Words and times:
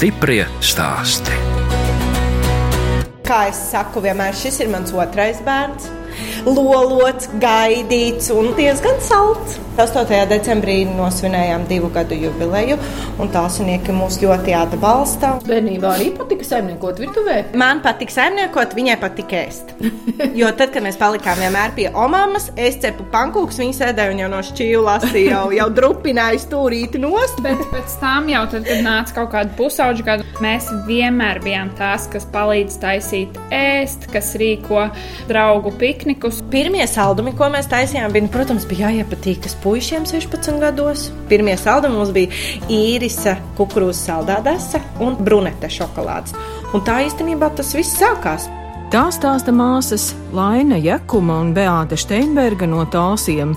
Stiprie 0.00 0.46
stāsti. 0.64 1.34
Kā 3.28 3.42
es 3.50 3.58
saku, 3.68 4.00
vienmēr 4.00 4.32
šis 4.32 4.62
ir 4.64 4.72
mans 4.72 4.94
otrais 4.96 5.44
bērns 5.44 5.90
lolots, 6.46 7.28
gaidīts 7.40 8.30
un 8.34 8.52
diezgan 8.56 9.00
salds. 9.04 9.58
8. 9.80 10.08
decembrī 10.28 10.82
nosvinējām 10.88 11.64
divu 11.70 11.90
gadu 11.94 12.16
jubileju, 12.18 12.76
un 13.20 13.30
tālsinieki 13.32 13.94
mūs 13.96 14.20
ļoti 14.22 14.54
atbalsta. 14.56 15.36
Bērnībā 15.46 15.94
arī 15.94 16.10
patika 16.16 16.39
saimniekot 16.50 17.00
virtuvē. 17.02 17.36
Man 17.58 17.82
patika 17.84 18.16
saimniekot, 18.16 18.74
viņai 18.76 18.96
patika 19.00 19.38
ēst. 19.40 19.74
jo 20.40 20.50
tad, 20.58 20.72
kad 20.74 20.84
mēs 20.84 20.98
palikām 21.00 21.40
vienmēr 21.40 21.74
pie 21.76 21.88
omamas, 21.94 22.50
es 22.60 22.78
cepu 22.82 23.06
pankūks, 23.12 23.60
viņa 23.62 23.76
sēdēja 23.78 24.14
un 24.14 24.22
jau 24.24 24.30
no 24.32 24.42
šķīvja 24.50 24.82
lasīja, 24.86 25.30
jau, 25.34 25.44
jau 25.56 25.68
drupināja 25.76 26.42
stūrīti 26.44 27.02
nost. 27.02 27.40
Bet 27.44 27.62
pēc 27.72 27.96
tam 28.02 28.28
jau 28.32 28.44
tad, 28.52 28.66
kad 28.68 28.84
nāca 28.86 29.16
kaut 29.20 29.32
kāda 29.34 29.54
pusauģa 29.58 30.06
gada, 30.06 30.28
mēs 30.44 30.68
vienmēr 30.88 31.42
bijām 31.44 31.72
tās, 31.78 32.08
kas 32.12 32.26
palīdz 32.34 32.80
taisīt 32.82 33.40
ēst, 33.54 34.08
kas 34.12 34.32
rīko 34.40 34.86
draugu 35.30 35.72
piknikus. 35.80 36.42
Pirmie 36.52 36.86
saldumi, 36.90 37.34
ko 37.38 37.50
mēs 37.52 37.70
taisījām, 37.70 38.12
bija, 38.14 38.30
protams, 38.32 38.66
bija 38.68 38.90
jāiepatīk 38.90 39.48
puišiem 39.62 40.06
16 40.08 40.60
gados. 40.62 41.08
Pirmie 41.30 41.56
saldumi 41.60 41.98
mums 42.00 42.12
bija 42.14 42.32
īrisa, 42.72 43.36
kukurūzas 43.58 44.06
saldādasa 44.08 44.82
un 45.04 45.18
brunete 45.20 45.70
šokolādes. 45.72 46.34
Un 46.70 46.82
tā 46.86 47.00
īstenībā 47.08 47.50
tas 47.58 47.74
viss 47.74 47.98
sākās. 47.98 48.46
Tā 48.90 49.04
stāsta 49.14 49.52
māsas 49.54 50.08
Laina 50.34 50.78
Jakuma 50.78 51.40
un 51.44 51.52
Beāta 51.54 51.98
Steinberga 51.98 52.66
no 52.66 52.84
Tālsiem. 52.90 53.52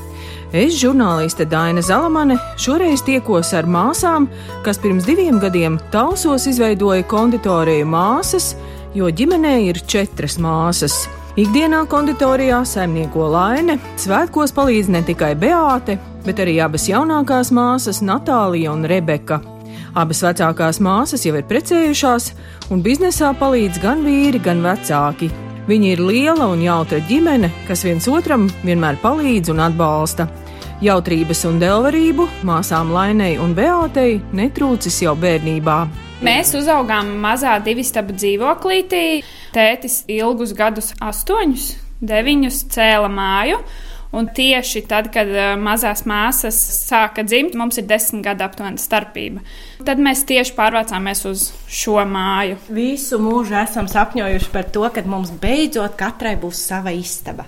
Es, 0.53 0.75
žurnāliste 0.77 1.47
Daina 1.49 1.81
Zalamane, 1.81 2.37
šoreiz 2.61 3.01
tiekos 3.05 3.53
ar 3.57 3.65
māsām, 3.65 4.27
kas 4.65 4.77
pirms 4.81 5.07
diviem 5.09 5.39
gadiem 5.41 5.79
Talsos 5.93 6.45
izveidoja 6.49 7.05
konditoriju 7.09 7.87
māsas, 7.89 8.51
jo 8.93 9.09
ģimenē 9.09 9.55
ir 9.71 9.81
četras 9.89 10.37
māsas. 10.37 11.07
Ikdienā 11.33 11.81
konditorijā 11.89 12.59
saimnieko 12.69 13.31
Laine, 13.33 13.79
svētkos 13.97 14.53
palīdz 14.53 14.93
ne 14.93 15.01
tikai 15.05 15.33
Beāte, 15.33 15.97
bet 16.25 16.45
arī 16.45 16.59
abas 16.61 16.85
jaunākās 16.89 17.49
māsas 17.49 18.05
Natālija 18.05 18.73
un 18.73 18.85
Rebeka. 18.85 19.41
Abas 19.93 20.23
vecākās 20.25 20.79
māsas 20.81 21.21
jau 21.21 21.35
ir 21.37 21.43
precējušās, 21.45 22.31
un 22.73 22.79
biznesā 22.81 23.29
palīdz 23.37 23.77
gan 23.83 23.99
vīri, 24.01 24.39
gan 24.41 24.63
vecāki. 24.65 25.29
Viņi 25.67 25.91
ir 25.93 26.01
liela 26.01 26.47
un 26.49 26.63
jautra 26.65 26.97
ģimene, 27.05 27.51
kas 27.67 27.85
viens 27.85 28.07
otram 28.09 28.47
vienmēr 28.65 28.97
palīdz 29.03 29.53
un 29.53 29.61
atbalsta. 29.67 30.25
Jautrības 30.83 31.45
un 31.45 31.61
delvarību 31.61 32.25
māsām 32.43 32.89
Lainei 32.91 33.37
un 33.39 33.53
Beātei 33.55 34.17
netrūcis 34.33 34.97
jau 35.05 35.13
bērnībā. 35.13 35.77
Mēs 36.25 36.55
uzaugām 36.57 37.13
mazā 37.21 37.59
divistabu 37.61 38.17
dzīvoklītī. 38.17 39.21
Tētis 39.53 40.01
ilgus 40.09 40.55
gadus, 40.57 40.89
astoņus, 41.05 41.69
deviņus, 42.01 42.63
cēla 42.73 43.13
māju. 43.13 43.61
Un 44.13 44.27
tieši 44.29 44.83
tad, 44.85 45.07
kad 45.13 45.29
uh, 45.33 45.53
mazās 45.57 46.03
māsas 46.09 46.57
sāka 46.85 47.23
dzimt, 47.25 47.55
mums 47.57 47.79
ir 47.81 47.87
desmit 47.89 48.21
gadu 48.27 48.45
aptuveni 48.45 48.81
starpība. 48.81 49.41
Tad 49.87 50.01
mēs 50.03 50.21
tieši 50.29 50.53
pārvācāmies 50.57 51.23
uz 51.31 51.47
šo 51.65 51.97
māju. 52.05 52.59
Visu 52.73 53.17
mūžu 53.21 53.57
esam 53.63 53.89
sapņojuši 53.89 54.51
par 54.53 54.69
to, 54.75 54.85
ka 54.93 55.01
mums 55.09 55.33
beidzot 55.41 55.97
katrai 55.97 56.35
būs 56.37 56.61
sava 56.69 56.93
istaba. 56.93 57.47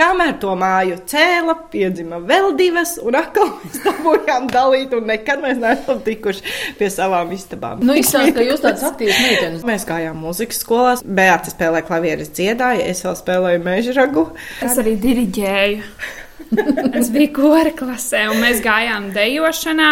Kamēr 0.00 0.38
to 0.40 0.54
māju 0.56 0.96
cēla, 1.10 1.54
piedzima 1.68 2.16
vēl 2.24 2.54
divas, 2.56 2.94
un 3.04 3.18
atkal 3.18 3.50
mēs 3.60 3.82
dabūjām 3.84 4.46
dalīt, 4.48 4.94
un 4.96 5.04
nekad 5.10 5.42
mēs 5.44 5.58
neesam 5.60 6.00
tikuši 6.06 6.54
pie 6.78 6.88
savām 6.92 7.34
istabām. 7.36 7.82
Nu, 7.84 7.96
izstāst, 8.00 8.32
ka 8.36 8.44
jūs 8.46 8.64
tāds 8.64 8.86
aktīvs 8.88 9.18
meitenes. 9.20 9.66
Mēs 9.68 9.84
gājām 9.88 10.16
muzikas 10.24 10.62
skolās, 10.64 11.04
Beata 11.04 11.52
spēlēja 11.52 11.84
klavieres 11.90 12.32
dziedāja, 12.32 12.86
es 12.88 13.04
vēl 13.04 13.18
spēlēju 13.18 13.62
mežragu. 13.66 14.24
Es 14.64 14.80
arī 14.80 14.96
diriģēju. 15.02 15.84
es 16.98 17.10
biju 17.12 17.32
kora 17.36 17.72
klasē, 17.76 18.24
un 18.32 18.40
mēs 18.40 18.62
gājām 18.64 19.10
dejošanā, 19.14 19.90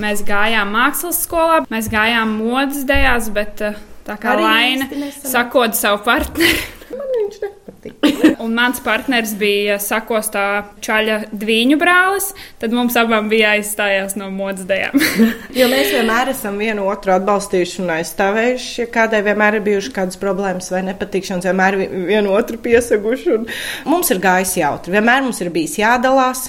mēs 0.00 0.24
gājām 0.26 0.72
mākslas 0.74 1.20
skolā, 1.26 1.60
mēs 1.72 1.90
gājām 1.92 2.38
modes 2.40 2.86
dejās, 2.88 3.28
bet 3.34 3.60
eh, 3.66 3.76
tā 4.08 4.16
kā 4.22 4.38
Arī 4.38 4.48
Laina 4.48 5.12
sakot 5.20 5.76
savu 5.78 6.00
partneri. 6.06 6.64
Man 6.94 7.12
viņš 7.18 7.44
nepatīk. 7.84 8.40
Un 8.44 8.54
mans 8.56 8.80
partneris 8.84 9.32
bija 9.40 9.76
sakostā 9.82 10.44
čaļa 10.84 11.18
dviņu 11.32 11.78
brālis, 11.80 12.30
tad 12.62 12.74
mums 12.76 12.96
abām 13.00 13.28
bija 13.32 13.54
jāizstājās 13.54 14.16
no 14.20 14.30
modes 14.34 14.66
dejām. 14.68 14.96
Jo 15.58 15.68
mēs 15.70 15.92
vienmēr 15.94 16.32
esam 16.32 16.56
vienu 16.58 16.86
otru 16.90 17.12
atbalstījuši 17.14 17.82
un 17.84 17.92
aizstāvējuši. 17.98 18.72
Ja 18.82 18.88
kādai 18.96 19.20
vienmēr 19.26 19.58
ir 19.60 19.66
bijušas 19.68 19.94
kādas 19.94 20.18
problēmas 20.20 20.70
vai 20.74 20.82
nepatikšanas, 20.88 21.46
vienmēr 21.46 21.78
vi- 21.82 21.90
vienu 22.10 22.34
otru 22.34 22.58
piesaguši. 22.64 23.36
un 23.38 23.46
Mums 23.86 24.10
ir 24.10 24.18
gājis 24.24 24.56
jautri, 24.58 24.96
vienmēr 24.96 25.22
mums 25.22 25.40
ir 25.44 25.50
bijis 25.54 25.78
jādalās. 25.78 26.48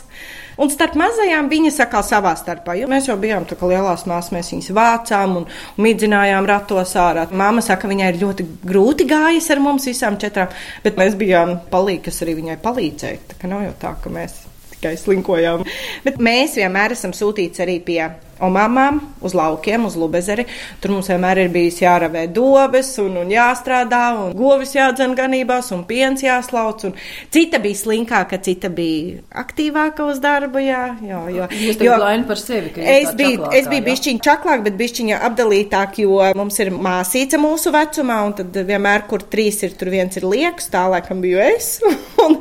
Un 0.62 0.72
starp 0.72 0.96
mazajām 1.00 1.50
viņas 1.52 1.82
atkal 1.84 2.04
savā 2.08 2.32
starpā. 2.40 2.78
Jo 2.80 2.88
mēs 2.92 3.10
jau 3.10 3.18
bijām 3.20 3.48
tā 3.48 3.58
kā 3.60 3.68
lielās 3.70 4.06
māsas, 4.10 4.32
mēs 4.36 4.52
viņas 4.54 4.72
vācām 4.78 5.38
un, 5.42 5.48
midzinājām 5.84 6.48
ratos 6.50 6.96
ārā. 7.00 7.28
Māma 7.36 7.64
saka, 7.66 7.86
ka 7.86 7.92
viņai 7.92 8.12
ir 8.14 8.22
ļoti 8.24 8.48
grūti 8.64 9.08
gājis 9.10 9.52
ar 9.52 9.64
mums 9.64 9.88
visām 9.90 10.20
četrām, 10.22 10.54
bet 10.86 11.00
mēs 11.00 11.18
bijām 11.20 11.58
palīgi, 11.72 12.06
kas 12.08 12.22
arī 12.26 12.38
viņai 12.40 12.60
palīdzēja. 12.64 13.24
Tā 13.32 13.40
kā 13.42 13.52
nav 13.52 13.66
jau 13.68 13.74
tā, 13.82 13.96
ka 14.04 14.14
mēs 14.14 14.40
tikai 14.76 14.96
slinkojām. 15.00 15.66
Bet 16.06 16.22
mēs 16.24 16.56
vienmēr 16.60 16.96
esam 16.96 17.16
sūtīti 17.16 17.66
arī 17.66 17.80
pie 17.84 18.00
omām 18.44 19.00
uz 19.26 19.34
laukiem, 19.36 19.86
uz 19.86 19.96
Lubezeri. 20.00 20.46
Tur 20.84 20.96
mums 20.96 21.10
vienmēr 21.10 21.46
ir 21.46 21.52
bijis 21.54 21.80
jāravē 21.82 22.26
dobes 22.34 22.92
un, 23.02 23.18
un 23.22 23.32
jāstrādā, 23.32 24.04
un 24.20 24.36
govis 24.38 24.76
jādzen 24.76 25.16
ganībās, 25.18 25.72
un 25.76 25.86
piens 25.88 26.24
jāslauc. 26.24 26.86
Un 26.90 26.96
cita 27.34 27.60
bija 27.64 27.80
slinkāka, 27.80 28.40
cita 28.44 28.70
bija 28.74 29.22
aktīvāka 29.44 30.08
uz 30.10 30.20
darbu. 30.24 30.62
Jā, 30.66 30.84
jā, 31.06 31.22
jo, 31.34 31.50
Jūs 31.66 31.80
tagad 31.80 32.04
laini 32.04 32.28
par 32.28 32.42
sevi, 32.42 32.74
ka 32.76 32.84
es 32.96 33.12
biju, 33.16 33.40
čaklākā, 33.40 33.60
es 33.60 33.70
biju 33.72 33.86
bišķiņa 33.90 34.26
čaklāk, 34.30 34.66
bet 34.68 34.78
bišķiņa 34.80 35.22
apdalītāk, 35.30 36.00
jo 36.04 36.20
mums 36.38 36.60
ir 36.64 36.74
māsīca 36.76 37.40
mūsu 37.42 37.74
vecumā, 37.76 38.20
un 38.28 38.36
tad 38.42 38.60
vienmēr, 38.68 39.06
kur 39.10 39.24
trīs 39.24 39.62
ir, 39.66 39.76
tur 39.80 39.94
viens 39.94 40.20
ir 40.20 40.28
liekas, 40.28 40.70
tā 40.74 40.86
laikam 40.92 41.24
biju 41.24 41.42
es. 41.46 41.78
un, 42.26 42.38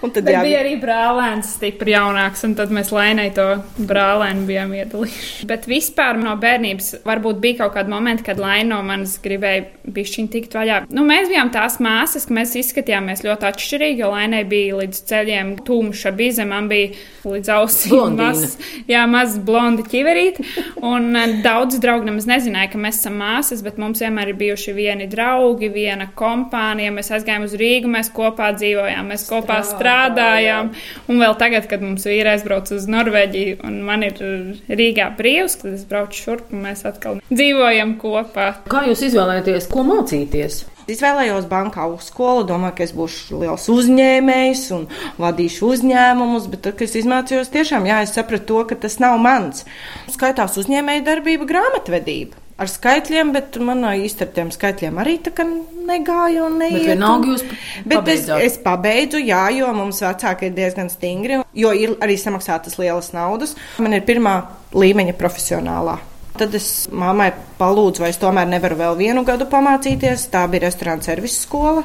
un 0.00 0.14
tad 0.14 0.24
Bet 0.24 0.38
jā, 0.38 0.42
bija 0.46 0.62
arī 0.64 0.76
brālēns, 0.80 1.54
stipri 1.58 1.94
jaunāks, 1.94 2.44
un 2.48 2.56
tad 2.58 2.72
mēs 2.74 2.92
Lainai 2.94 3.30
to 3.34 3.48
brālēnu 3.90 4.46
bijām 4.48 4.74
iedalījuši. 4.78 5.33
Bet 5.48 5.66
vispār 5.70 6.18
no 6.20 6.34
bērnības 6.40 6.90
varbūt 7.06 7.40
bija 7.42 7.64
kaut 7.64 7.74
kādi 7.76 7.92
momenti, 7.92 8.24
kad 8.26 8.40
Laina 8.40 8.76
no 8.76 8.82
manis 8.86 9.16
gribēja 9.22 9.66
bišķiņ 9.94 10.28
tikt 10.32 10.54
vaļā. 10.56 10.78
Nu, 10.94 11.04
mēs 11.06 11.28
bijām 11.30 11.50
tās 11.54 11.76
māsas, 11.82 12.26
ka 12.28 12.36
mēs 12.36 12.54
izskatījāmies 12.60 13.24
ļoti 13.26 13.48
atšķirīgi, 13.50 14.02
jo 14.04 14.10
Lainai 14.14 14.44
bija 14.48 14.78
līdz 14.80 15.00
ceļiem 15.10 15.52
tumša 15.66 16.12
bize, 16.16 16.46
man 16.48 16.68
bija 16.70 16.92
līdz 17.28 17.52
ausīm 17.54 18.16
mazs, 18.18 18.56
jā, 18.90 19.04
mazs 19.10 19.38
blondi 19.44 19.84
ķiverīti. 19.90 20.46
Un 20.84 21.10
eh, 21.18 21.36
daudz 21.44 21.78
draugi 21.82 22.08
nemaz 22.08 22.28
nezināja, 22.30 22.72
ka 22.72 22.80
mēs 22.80 23.00
esam 23.02 23.18
māsas, 23.20 23.62
bet 23.64 23.80
mums 23.80 24.02
vienmēr 24.04 24.32
ir 24.32 24.40
bijuši 24.40 24.76
vieni 24.76 25.08
draugi, 25.10 25.70
viena 25.74 26.08
kompānija. 26.16 26.92
Mēs 26.94 27.12
aizgājām 27.14 27.46
uz 27.48 27.56
Rīgu, 27.60 27.90
mēs 27.92 28.10
kopā 28.14 28.52
dzīvojām, 28.58 29.12
mēs 29.12 29.26
kopā 29.28 29.60
strādājām. 29.66 30.72
Un 31.10 31.22
vēl 31.22 31.36
tagad, 31.40 31.68
kad 31.70 31.84
mums 31.84 32.06
vīri 32.08 32.34
aizbrauc 32.34 32.72
uz 32.74 32.88
Norvēģiju, 32.90 33.60
un 33.66 33.80
man 33.86 34.06
ir 34.06 34.20
Rīgā 34.68 35.10
brīvs, 35.24 35.56
tad 35.62 35.72
es 35.78 35.88
braucu 35.88 36.20
šurp, 36.20 36.52
un 36.52 36.68
mēs 36.68 36.84
atkal 36.88 37.18
dzīvojam 37.32 37.96
kopā. 38.02 38.52
Kā 38.68 38.84
jūs 38.90 39.06
izvēlēties, 39.08 39.70
ko 39.72 39.86
mācīties? 39.88 40.62
Izvēlējos 40.84 41.46
bankā 41.48 41.86
uz 41.88 42.10
skolu, 42.10 42.42
domāju, 42.44 42.74
ka 42.76 42.84
es 42.84 42.92
būšu 42.92 43.40
liels 43.40 43.64
uzņēmējs 43.72 44.64
un 44.76 44.84
vadīšu 45.16 45.70
uzņēmumus, 45.72 46.50
bet 46.52 46.66
tad, 46.66 46.76
kad 46.76 46.90
es 46.90 46.98
izmācījos, 47.00 47.52
tiešām 47.54 47.88
jā, 47.88 48.02
es 48.04 48.12
sapratu 48.12 48.50
to, 48.50 48.62
ka 48.68 48.76
tas 48.84 49.00
nav 49.00 49.16
mans. 49.22 49.64
Skaitās 50.12 50.60
uzņēmēja 50.60 51.06
darbība, 51.08 51.48
grāmatvedība. 51.48 52.43
Ar 52.54 52.70
skaitļiem, 52.70 53.32
bet 53.34 53.56
manā 53.58 53.96
īstenībā 53.98 54.28
ar 54.28 54.34
tiem 54.36 54.50
skaitļiem 54.54 54.98
arī 55.02 55.16
tā 55.26 55.32
kā 55.34 55.42
negāja 55.88 56.44
un 56.46 56.60
neiet. 56.62 56.84
vienalga 56.86 57.32
jūs 57.32 57.42
Bet 57.42 58.06
es, 58.06 58.26
pabeidzāt. 58.28 58.44
es 58.46 58.58
pabeidzu, 58.62 59.18
jā, 59.26 59.42
jo 59.56 59.72
mums 59.74 59.98
vecāki 60.04 60.46
ir 60.46 60.54
diezgan 60.54 60.90
stingri, 60.92 61.40
jo 61.52 61.72
ir 61.74 61.96
arī 62.04 62.14
samaksātas 62.20 62.78
lielas 62.78 63.10
naudas. 63.16 63.56
Man 63.82 63.96
ir 63.98 64.06
pirmā 64.06 64.36
līmeņa 64.70 65.16
profesionālā. 65.18 65.98
Tad 66.38 66.54
es 66.54 66.86
mammai 66.90 67.32
palūdzu, 67.58 68.02
vai 68.02 68.10
es 68.14 68.18
tomēr 68.22 68.46
nevaru 68.50 68.78
vēl 68.78 68.96
vienu 68.98 69.22
gadu 69.26 69.46
pamācīties. 69.50 70.28
Tā 70.30 70.46
bija 70.50 70.68
restorāna 70.68 71.02
servisa 71.02 71.42
skola. 71.42 71.84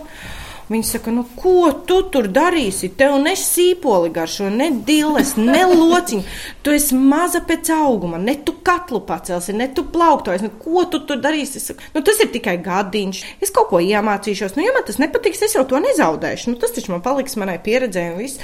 Viņa 0.69 0.85
saka, 0.85 1.09
nu, 1.09 1.23
ko 1.33 1.71
tu 1.89 1.95
tur 2.13 2.27
darīsi? 2.29 2.91
Tev 2.97 3.15
ne 3.23 3.31
sīpoli 3.33 4.11
garšo, 4.13 4.51
ne 4.53 4.67
dilles, 4.85 5.31
ne 5.41 5.63
lociņu. 5.79 6.21
Tu 6.61 6.75
esi 6.77 6.97
maza 6.97 7.41
pēc 7.45 7.71
auguma, 7.73 8.19
ne 8.21 8.35
tu 8.45 8.53
katlu 8.65 9.01
pacelsi, 9.07 9.55
ne 9.57 9.65
tu 9.73 9.87
plauktojies. 9.89 10.45
Nu, 10.45 10.51
ko 10.61 10.85
tu 10.91 11.01
tur 11.09 11.17
darīsi? 11.23 11.63
Saku, 11.63 11.89
nu, 11.95 12.03
tas 12.05 12.21
ir 12.21 12.29
tikai 12.35 12.59
gadiņš. 12.61 13.23
Es 13.41 13.53
kaut 13.55 13.71
ko 13.71 13.81
iemācīšos. 13.81 14.53
Nu, 14.59 14.67
ja 14.67 14.75
man 14.75 14.85
tas 14.85 15.01
nepatiks, 15.01 15.41
es 15.49 15.57
jau 15.57 15.65
to 15.65 15.81
nezaudēšu. 15.81 16.53
Nu, 16.53 16.61
tas 16.61 16.77
taču 16.77 16.93
man 16.93 17.01
paliks 17.05 17.39
manai 17.41 17.57
pieredzē 17.65 18.11
un 18.13 18.21
viss. 18.21 18.37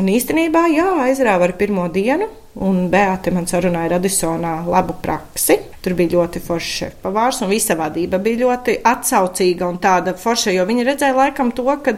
Un 0.00 0.08
īstenībā, 0.12 0.64
jā, 0.72 0.88
aizrāva 1.04 1.50
ar 1.50 1.56
pirmo 1.60 1.84
dienu. 1.92 2.32
Un 2.56 2.86
Beata 2.88 3.28
man 3.36 3.44
sarunāja 3.44 3.98
Radisonā 3.98 4.62
labu 4.64 4.94
praksi. 5.02 5.58
Tur 5.84 5.92
bija 5.94 6.16
ļoti 6.16 6.40
foršs 6.42 6.70
šefpavārs, 6.80 7.36
un 7.44 7.50
visa 7.52 7.76
vadība 7.78 8.18
bija 8.18 8.40
ļoti 8.40 8.72
atsaucīga 8.90 9.68
un 9.70 9.76
tāda 9.78 10.16
forša, 10.18 10.50
jo 10.56 10.64
viņi 10.66 10.86
redzēja 10.88 11.14
laikam 11.14 11.52
to, 11.54 11.66
ka 11.84 11.92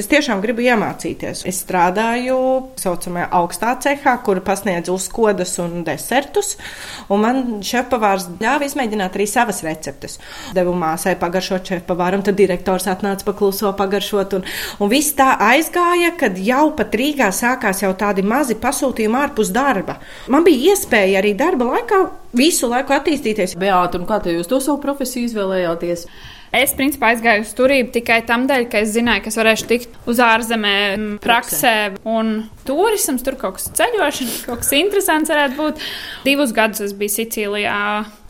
es 0.00 0.08
tiešām 0.08 0.40
gribu 0.40 0.64
iemācīties. 0.64 1.42
Es 1.50 1.58
strādāju 1.60 2.38
saucamajā 2.80 3.26
augstā 3.36 3.74
cehā, 3.84 4.14
kur 4.24 4.40
pasniedz 4.46 4.88
uzkodas 4.88 5.52
un 5.60 5.82
desertus, 5.84 6.54
un 7.12 7.20
man 7.26 7.42
šefpavārs 7.66 8.30
ļāva 8.40 8.64
izmēģināt 8.70 9.18
arī 9.18 9.28
savas 9.28 9.60
receptes. 9.66 10.16
Devu 10.56 10.72
māsai 10.78 11.12
pagaršot 11.20 11.74
šefpavāru, 11.74 12.22
un 12.22 12.24
tad 12.30 12.40
direktors 12.40 12.88
atnāca 12.88 13.28
pakluso 13.28 13.74
pagaršot, 13.76 14.38
un, 14.38 14.48
un 14.78 14.94
viss 14.94 15.18
tā 15.18 15.34
aizgāja, 15.50 16.14
kad 16.22 16.40
jau 16.40 16.70
pat 16.80 16.96
Rīgā 16.96 17.28
sākās 17.34 17.84
jau 17.84 17.92
tādi 17.98 18.24
mazi 18.24 18.56
pasūtījumi 18.56 19.20
ārpus 19.26 19.52
darba. 19.52 20.00
Man 20.32 20.46
bija 20.46 20.72
iespēja 20.72 21.20
arī 21.20 21.34
darba 21.38 21.72
laikā 21.74 22.00
visu 22.36 22.70
laiku 22.70 22.96
attīstīties. 22.96 23.58
Beāta, 23.60 24.00
un 24.00 24.08
kā 24.08 24.20
jūs 24.28 24.48
to 24.50 24.60
savu 24.62 24.80
profesiju 24.82 25.28
izvēlējāties? 25.28 26.08
Es 26.54 26.70
principā 26.78 27.08
aizgāju 27.10 27.42
uz 27.42 27.50
turību 27.58 27.90
tikai 27.96 28.20
tam 28.28 28.44
dēļ, 28.46 28.68
ka 28.70 28.78
es 28.84 28.92
zināju, 28.94 29.24
ka 29.24 29.30
es 29.32 29.38
varēšu 29.40 29.66
tikt 29.66 29.96
uz 30.10 30.20
ārzemēm, 30.22 31.06
praksē 31.22 31.72
un 32.06 32.30
turisms, 32.68 33.24
tur 33.26 33.34
kaut 33.40 33.56
kas 33.56 33.66
ceļošana, 33.74 34.36
kaut 34.46 34.62
kas 34.62 34.70
interesants 34.78 35.32
varētu 35.34 35.58
būt. 35.58 35.82
Divus 36.22 36.54
gadus 36.54 36.84
es 36.86 36.94
biju 36.94 37.10
Sicīlijā 37.16 37.80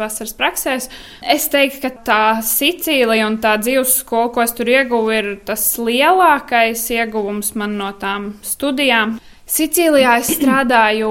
vasaras 0.00 0.32
praksēs. 0.38 0.88
Es 1.36 1.50
teiktu, 1.52 1.82
ka 1.84 1.92
tā 2.08 2.22
Sicīlija 2.48 3.28
un 3.28 3.36
tā 3.44 3.58
dzīves 3.60 3.98
skola, 4.00 4.32
ko 4.32 4.46
es 4.46 4.56
tur 4.56 4.72
ieguvu, 4.72 5.12
ir 5.12 5.30
tas 5.44 5.66
lielākais 5.76 6.88
ieguvums 6.96 7.52
man 7.60 7.76
no 7.76 7.92
tām 8.00 8.32
studijām. 8.46 9.18
Sicīlijā 9.44 10.14
es 10.22 10.30
strādāju 10.38 11.08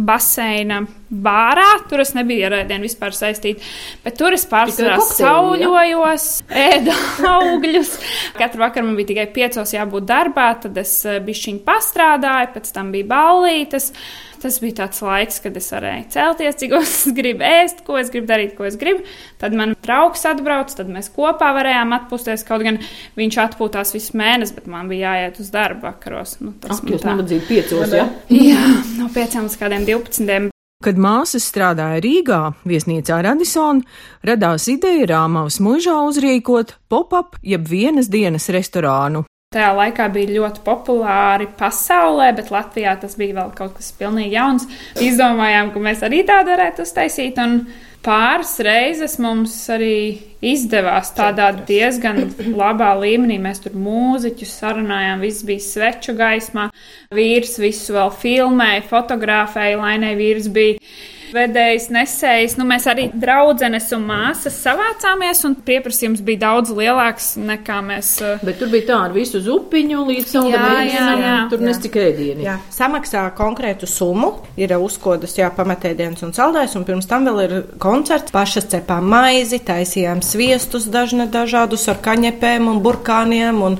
baseina 0.00 0.78
bārā. 1.12 1.66
Tur 1.90 2.00
es 2.00 2.14
nebiju 2.16 2.46
ar 2.48 2.54
ēdienu 2.62 2.88
vispār 2.88 3.12
saistīta, 3.12 3.60
bet 4.04 4.16
tur 4.16 4.32
es 4.32 4.46
pārsvarā 4.48 4.96
sauļojos, 5.04 6.28
ēdu 6.70 6.94
augļus. 7.28 7.92
Katru 8.38 8.64
vakaru 8.64 8.88
man 8.88 8.96
bija 8.96 9.12
tikai 9.12 9.26
piecos 9.34 9.74
jābūt 9.76 10.08
darbā, 10.08 10.48
tad 10.64 10.80
es 10.80 10.98
eh, 11.04 11.20
bišķiņu 11.26 11.60
pastrādāju, 11.68 12.54
pēc 12.56 12.72
tam 12.78 12.94
bija 12.96 13.10
ballītes. 13.12 13.92
Tas 14.42 14.58
bija 14.62 14.78
tāds 14.82 15.02
laiks, 15.04 15.38
kad 15.44 15.56
es 15.58 15.68
varēju 15.72 16.08
celties, 16.12 16.58
cik 16.60 16.74
es 16.80 16.96
gribu 17.16 17.46
ēst, 17.46 17.84
ko 17.86 17.96
es 18.00 18.10
gribu 18.12 18.28
darīt, 18.30 18.56
ko 18.58 18.66
es 18.68 18.76
gribu. 18.80 19.04
Tad 19.40 19.56
man 19.56 19.76
draugs 19.84 20.26
atbrauc, 20.28 20.72
tad 20.76 20.90
mēs 20.92 21.08
kopā 21.14 21.52
varējām 21.56 21.94
atpūsties. 21.96 22.44
Kaut 22.48 22.64
gan 22.66 22.80
viņš 23.18 23.38
atpūtās 23.46 23.94
visu 23.96 24.18
mēnesi, 24.20 24.56
bet 24.58 24.68
man 24.70 24.90
bija 24.92 25.14
jāiet 25.16 25.40
uz 25.42 25.52
darbu 25.54 25.88
vakaros. 25.88 26.36
Nu, 26.42 26.52
tas 26.60 26.82
Ak, 26.82 26.90
jūs 26.92 27.06
nevadzīja 27.06 27.48
piecos, 27.48 27.96
ja? 27.96 28.10
Jā, 28.32 28.66
no 29.00 29.08
pieciem 29.14 29.48
līdz 29.48 29.58
kādiem 29.62 29.88
divpadsmitiem. 29.88 30.50
Kad 30.84 30.98
māsas 31.00 31.46
strādāja 31.48 32.02
Rīgā, 32.04 32.40
viesnīcā 32.68 33.22
Radisson, 33.24 33.80
radās 34.28 34.66
ideja 34.68 35.06
Rāmavas 35.14 35.56
mužā 35.64 35.96
uzrīkot 36.04 36.76
pop-up 36.92 37.38
jeb 37.40 37.64
vienas 37.70 38.10
dienas 38.12 38.50
restorānu. 38.52 39.24
Tajā 39.56 39.72
laikā 39.72 40.10
bija 40.12 40.34
ļoti 40.36 40.60
populāri 40.66 41.46
pasaulē, 41.56 42.28
bet 42.36 42.50
Latvijā 42.52 42.92
tas 43.00 43.14
bija 43.16 43.38
vēl 43.38 43.54
kaut 43.56 43.78
kas 43.78 43.88
pilnīgi 43.96 44.36
jauns. 44.36 44.66
Izdomājām, 45.00 45.72
ka 45.72 45.80
mēs 45.86 46.02
arī 46.04 46.20
tādu 46.28 46.52
varētu 46.52 46.84
uztaisīt. 46.84 47.40
Un 47.40 47.62
pāris 48.04 48.52
reizes 48.60 49.16
mums 49.22 49.54
arī 49.72 49.96
izdevās 50.44 51.14
tādā 51.16 51.48
diezgan 51.66 52.26
labā 52.52 52.92
līmenī. 53.00 53.40
Mēs 53.40 53.64
tur 53.64 53.78
mūziķus 53.80 54.52
sarunājām, 54.60 55.24
viss 55.24 55.46
bija 55.48 55.64
sveču 55.64 56.12
gaismā. 56.20 56.68
Vīrs 57.16 57.56
visu 57.62 57.96
vēl 57.96 58.12
filmēja, 58.12 58.84
fotografēja, 58.92 59.80
lainē 59.80 60.12
vīrs 60.20 60.52
bija 60.52 60.76
vedējs, 61.34 61.88
nesējs. 61.94 62.56
Nu, 62.60 62.66
mēs 62.68 62.86
arī 62.90 63.08
draudzenes 63.14 63.88
un 63.96 64.06
māsas 64.08 64.58
savācāmies, 64.64 65.42
un 65.48 65.56
pieprasījums 65.66 66.22
bija 66.26 66.44
daudz 66.46 66.72
lielāks 66.76 67.34
nekā 67.40 67.80
mēs. 67.86 68.12
Uh... 68.22 68.44
Bet 68.46 68.60
tur 68.60 68.70
bija 68.72 68.88
tā 68.90 69.00
ar 69.08 69.16
visu 69.16 69.40
zupiņu 69.42 70.06
līdz 70.10 70.34
saldumiem. 70.36 71.50
Tur 71.52 71.64
nes 71.64 71.80
tikai 71.82 72.08
ēdienu. 72.10 72.56
Samaksā 72.74 73.26
konkrētu 73.38 73.88
summu, 73.90 74.32
ir 74.60 74.74
uzkodas, 74.76 75.36
jā, 75.38 75.50
pamatēdienas 75.54 76.24
un 76.26 76.34
saldājs, 76.36 76.76
un 76.78 76.86
pirms 76.88 77.08
tam 77.10 77.28
vēl 77.28 77.42
ir 77.46 77.56
koncerts. 77.82 78.34
Pašas 78.34 78.68
cepām 78.72 79.06
maizi, 79.10 79.60
taisījām 79.64 80.20
sviestus 80.24 80.90
dažne 80.92 81.28
dažādus 81.32 81.86
ar 81.92 82.02
kaņepēm 82.04 82.68
un 82.70 82.82
burkāniem. 82.84 83.62
Un, 83.64 83.78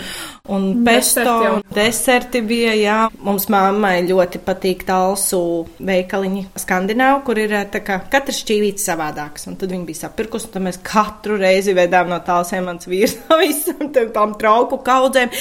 Un 0.48 0.84
pesto 0.86 1.32
un 1.56 1.62
deserti 1.74 2.40
bija, 2.46 2.72
jā. 2.78 2.98
Mums 3.26 3.48
mammai 3.50 3.98
ļoti 4.06 4.40
patīk 4.46 4.84
talsu 4.86 5.40
veikaliņi 5.82 6.44
Skandināvu, 6.62 7.22
kur 7.26 7.40
ir 7.42 7.54
tā 7.72 7.80
kā 7.84 7.98
katrs 8.12 8.42
šķīvīts 8.44 8.86
savādāks. 8.86 9.48
Un 9.50 9.56
tad 9.58 9.72
viņi 9.74 9.86
bija 9.88 10.04
sapirkus, 10.04 10.46
un 10.46 10.54
tad 10.54 10.66
mēs 10.66 10.78
katru 10.86 11.38
reizi 11.40 11.74
vedām 11.76 12.10
no 12.12 12.20
talsiem 12.24 12.68
mans 12.68 12.86
vīrs 12.86 13.16
no 13.26 13.40
visam 13.40 13.90
tām 14.16 14.36
trauku 14.38 14.78
kaudzēm, 14.86 15.32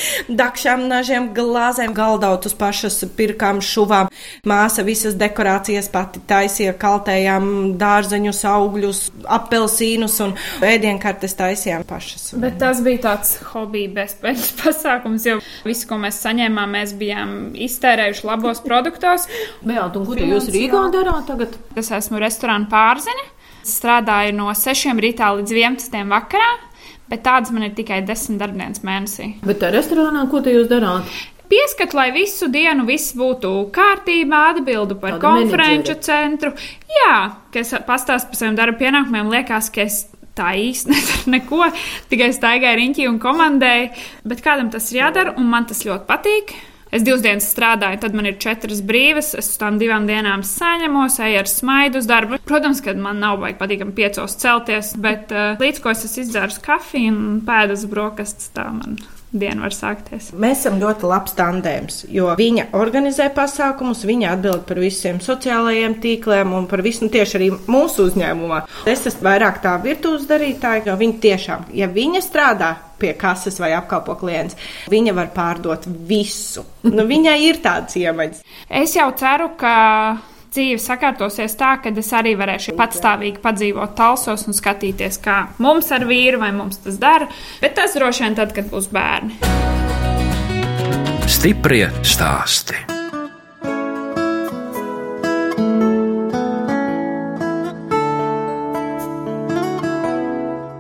dakšām 0.41 0.87
nažiem, 0.89 1.29
glāzēm, 1.37 1.93
galdautus 1.95 2.57
pašas 2.57 3.03
pirkām 3.17 3.61
šuvām. 3.65 4.09
Māsa 4.47 4.85
visas 4.87 5.17
dekorācijas 5.19 5.91
pati 5.93 6.23
taisīja, 6.25 6.73
kaltējām 6.81 7.75
dārzeņus, 7.81 8.41
augļus, 8.49 9.03
apelsīnus 9.37 10.17
un 10.25 10.35
ēdienkartes 10.65 11.37
taisījām 11.37 11.85
pašas. 11.87 12.31
Bet 12.41 12.57
tas 12.61 12.81
bija 12.85 13.03
tāds 13.09 13.37
hobija 13.51 13.93
bezpējas 14.01 14.51
pasākums 14.63 14.94
pasākums, 14.95 15.25
jo 15.25 15.39
visu, 15.65 15.87
ko 15.89 15.97
mēs 16.01 16.21
saņēmām, 16.23 16.71
mēs 16.75 16.93
bijām 16.97 17.35
iztērējuši 17.53 18.25
labos 18.27 18.61
produktos. 18.65 19.27
Jā, 19.65 19.87
un 19.91 20.05
ko 20.05 20.15
jūs 20.15 20.49
Rīgā 20.53 20.87
darāt 20.93 21.27
tagad? 21.27 21.55
Es 21.75 21.91
esmu 21.91 22.19
restorāna 22.19 22.69
pārziņa. 22.71 23.31
Strādāju 23.65 24.35
no 24.37 24.51
6 24.53 24.99
rītā 25.01 25.31
līdz 25.39 25.51
11 25.51 26.09
vakarā, 26.09 26.51
bet 27.09 27.23
tādas 27.25 27.51
man 27.51 27.65
ir 27.65 27.73
tikai 27.73 28.03
10 28.05 28.37
darbdienas 28.37 28.83
mēnesī. 28.85 29.39
Bet 29.45 29.63
tā 29.63 29.71
restorānā, 29.73 30.27
ko 30.29 30.43
jūs 30.45 30.69
darāt? 30.69 31.09
Pieskat, 31.45 31.93
lai 31.93 32.09
visu 32.09 32.47
dienu 32.49 32.87
viss 32.87 33.13
būtu 33.13 33.69
kārtībā, 33.73 34.55
atbildu 34.55 34.97
par 34.97 35.19
Tāda 35.19 35.21
konferenču 35.21 35.93
menedžere. 35.93 36.01
centru. 36.01 36.51
Jā, 36.89 37.37
ka 37.53 37.61
es 37.61 37.73
pastāstu 37.85 38.31
par 38.31 38.39
saviem 38.39 38.57
darba 38.57 38.79
pienākumiem, 38.79 39.29
liekas, 39.29 39.69
ka 39.69 39.83
es 39.85 39.99
tā 40.37 40.53
īsti 40.59 40.91
nedaru 40.93 41.35
neko, 41.37 41.65
tikai 42.11 42.31
staigāju 42.35 42.81
riņķī 42.81 43.09
un 43.09 43.19
komandēju. 43.23 43.91
Bet 44.27 44.45
kādam 44.45 44.71
tas 44.73 44.91
ir 44.91 45.03
jādara, 45.03 45.35
un 45.39 45.51
man 45.51 45.67
tas 45.69 45.85
ļoti 45.87 46.09
patīk. 46.09 46.55
Es 46.95 47.03
divas 47.03 47.23
dienas 47.25 47.47
strādāju, 47.51 47.97
tad 48.03 48.13
man 48.15 48.29
ir 48.29 48.37
četras 48.39 48.79
brīvas. 48.85 49.33
Es 49.35 49.49
uz 49.51 49.57
tām 49.59 49.79
divām 49.81 50.05
dienām 50.07 50.45
saņemos, 50.47 51.17
eju 51.25 51.41
ar 51.41 51.49
smaidu 51.51 51.99
uz 51.99 52.07
darbu. 52.07 52.39
Protams, 52.47 52.79
ka 52.85 52.93
man 52.95 53.19
nav 53.23 53.41
baigi 53.41 53.59
patīkami 53.59 53.95
piecos 53.97 54.37
celties, 54.39 54.93
bet 55.03 55.33
uh, 55.35 55.59
līdz 55.59 55.83
ko 55.83 55.91
es 55.91 56.05
izdzēru 56.07 56.61
kafiju 56.63 57.11
un 57.11 57.43
pēdas 57.47 57.83
brokastis, 57.91 58.53
tā 58.55 58.69
man 58.71 58.99
diena 59.31 59.65
var 59.65 59.75
sākties. 59.75 60.31
Mēs 60.37 60.63
esam 60.63 60.79
ļoti 60.81 61.07
labs 61.09 61.35
tandēms, 61.37 62.01
jo 62.13 62.31
viņa 62.39 62.69
organizē 62.77 63.27
pasākumus, 63.35 64.05
viņa 64.07 64.33
atbild 64.35 64.65
par 64.69 64.81
visiem 64.83 65.21
sociālajiem 65.23 65.97
tīkliem 66.03 66.53
un 66.55 66.67
par 66.71 66.83
visu 66.85 67.05
nu, 67.05 67.11
tieši 67.13 67.39
arī 67.39 67.49
mūsu 67.71 68.09
uzņēmumā. 68.09 68.61
Es 68.89 69.05
esmu 69.09 69.27
vairāk 69.29 69.61
tā 69.63 69.75
virtuves 69.83 70.27
darītāja, 70.29 70.85
jo 70.89 70.97
viņa 70.99 71.19
tiešām, 71.25 71.65
ja 71.75 71.89
viņa 71.91 72.23
strādā 72.25 72.75
pie 72.99 73.11
kases 73.19 73.59
vai 73.59 73.73
apkalpo 73.75 74.15
klients, 74.19 74.55
viņa 74.91 75.15
var 75.17 75.33
pārdot 75.35 75.89
visu. 76.07 76.63
Nu, 76.87 77.03
viņai 77.09 77.39
ir 77.49 77.59
tāds 77.63 77.97
iemaņas. 77.99 78.45
Es 78.69 78.95
jau 78.95 79.09
ceru, 79.19 79.51
ka 79.59 79.75
dzīve 80.55 80.79
sakārtosies 80.81 81.57
tā, 81.59 81.75
ka 81.83 81.91
es 81.91 82.11
arī 82.15 82.35
varēšu 82.39 82.75
patstāvīgi 82.79 83.43
padzīvot 83.43 83.95
talsos 83.97 84.47
un 84.47 84.55
skatīties, 84.55 85.19
kā 85.23 85.37
mums 85.59 85.91
ar 85.95 86.07
vīru 86.07 86.41
vai 86.41 86.51
mums 86.55 86.81
tas 86.85 86.99
dara. 87.01 87.29
Bet 87.61 87.77
tas 87.77 87.95
droši 87.97 88.25
vien 88.25 88.39
tad, 88.39 88.55
kad 88.55 88.71
būs 88.71 88.89
bērni. 88.95 89.39
Stiprie 91.25 91.89
stāsti. 92.05 92.85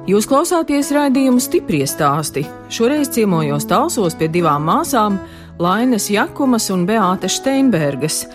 Jūs 0.05 0.27
klausāties 0.29 0.91
raidījumu 0.93 1.41
stipri 1.41 1.79
stāstī. 1.89 2.43
Šoreiz 2.69 3.09
ciemojos 3.15 3.65
talsos 3.65 4.13
pie 4.13 4.27
divām 4.29 4.67
māsām, 4.69 5.17
Lainas 5.57 6.09
Jakumas 6.09 6.69
un 6.69 6.81
Beāte 6.83 7.29
Steinbergas. 7.31 8.25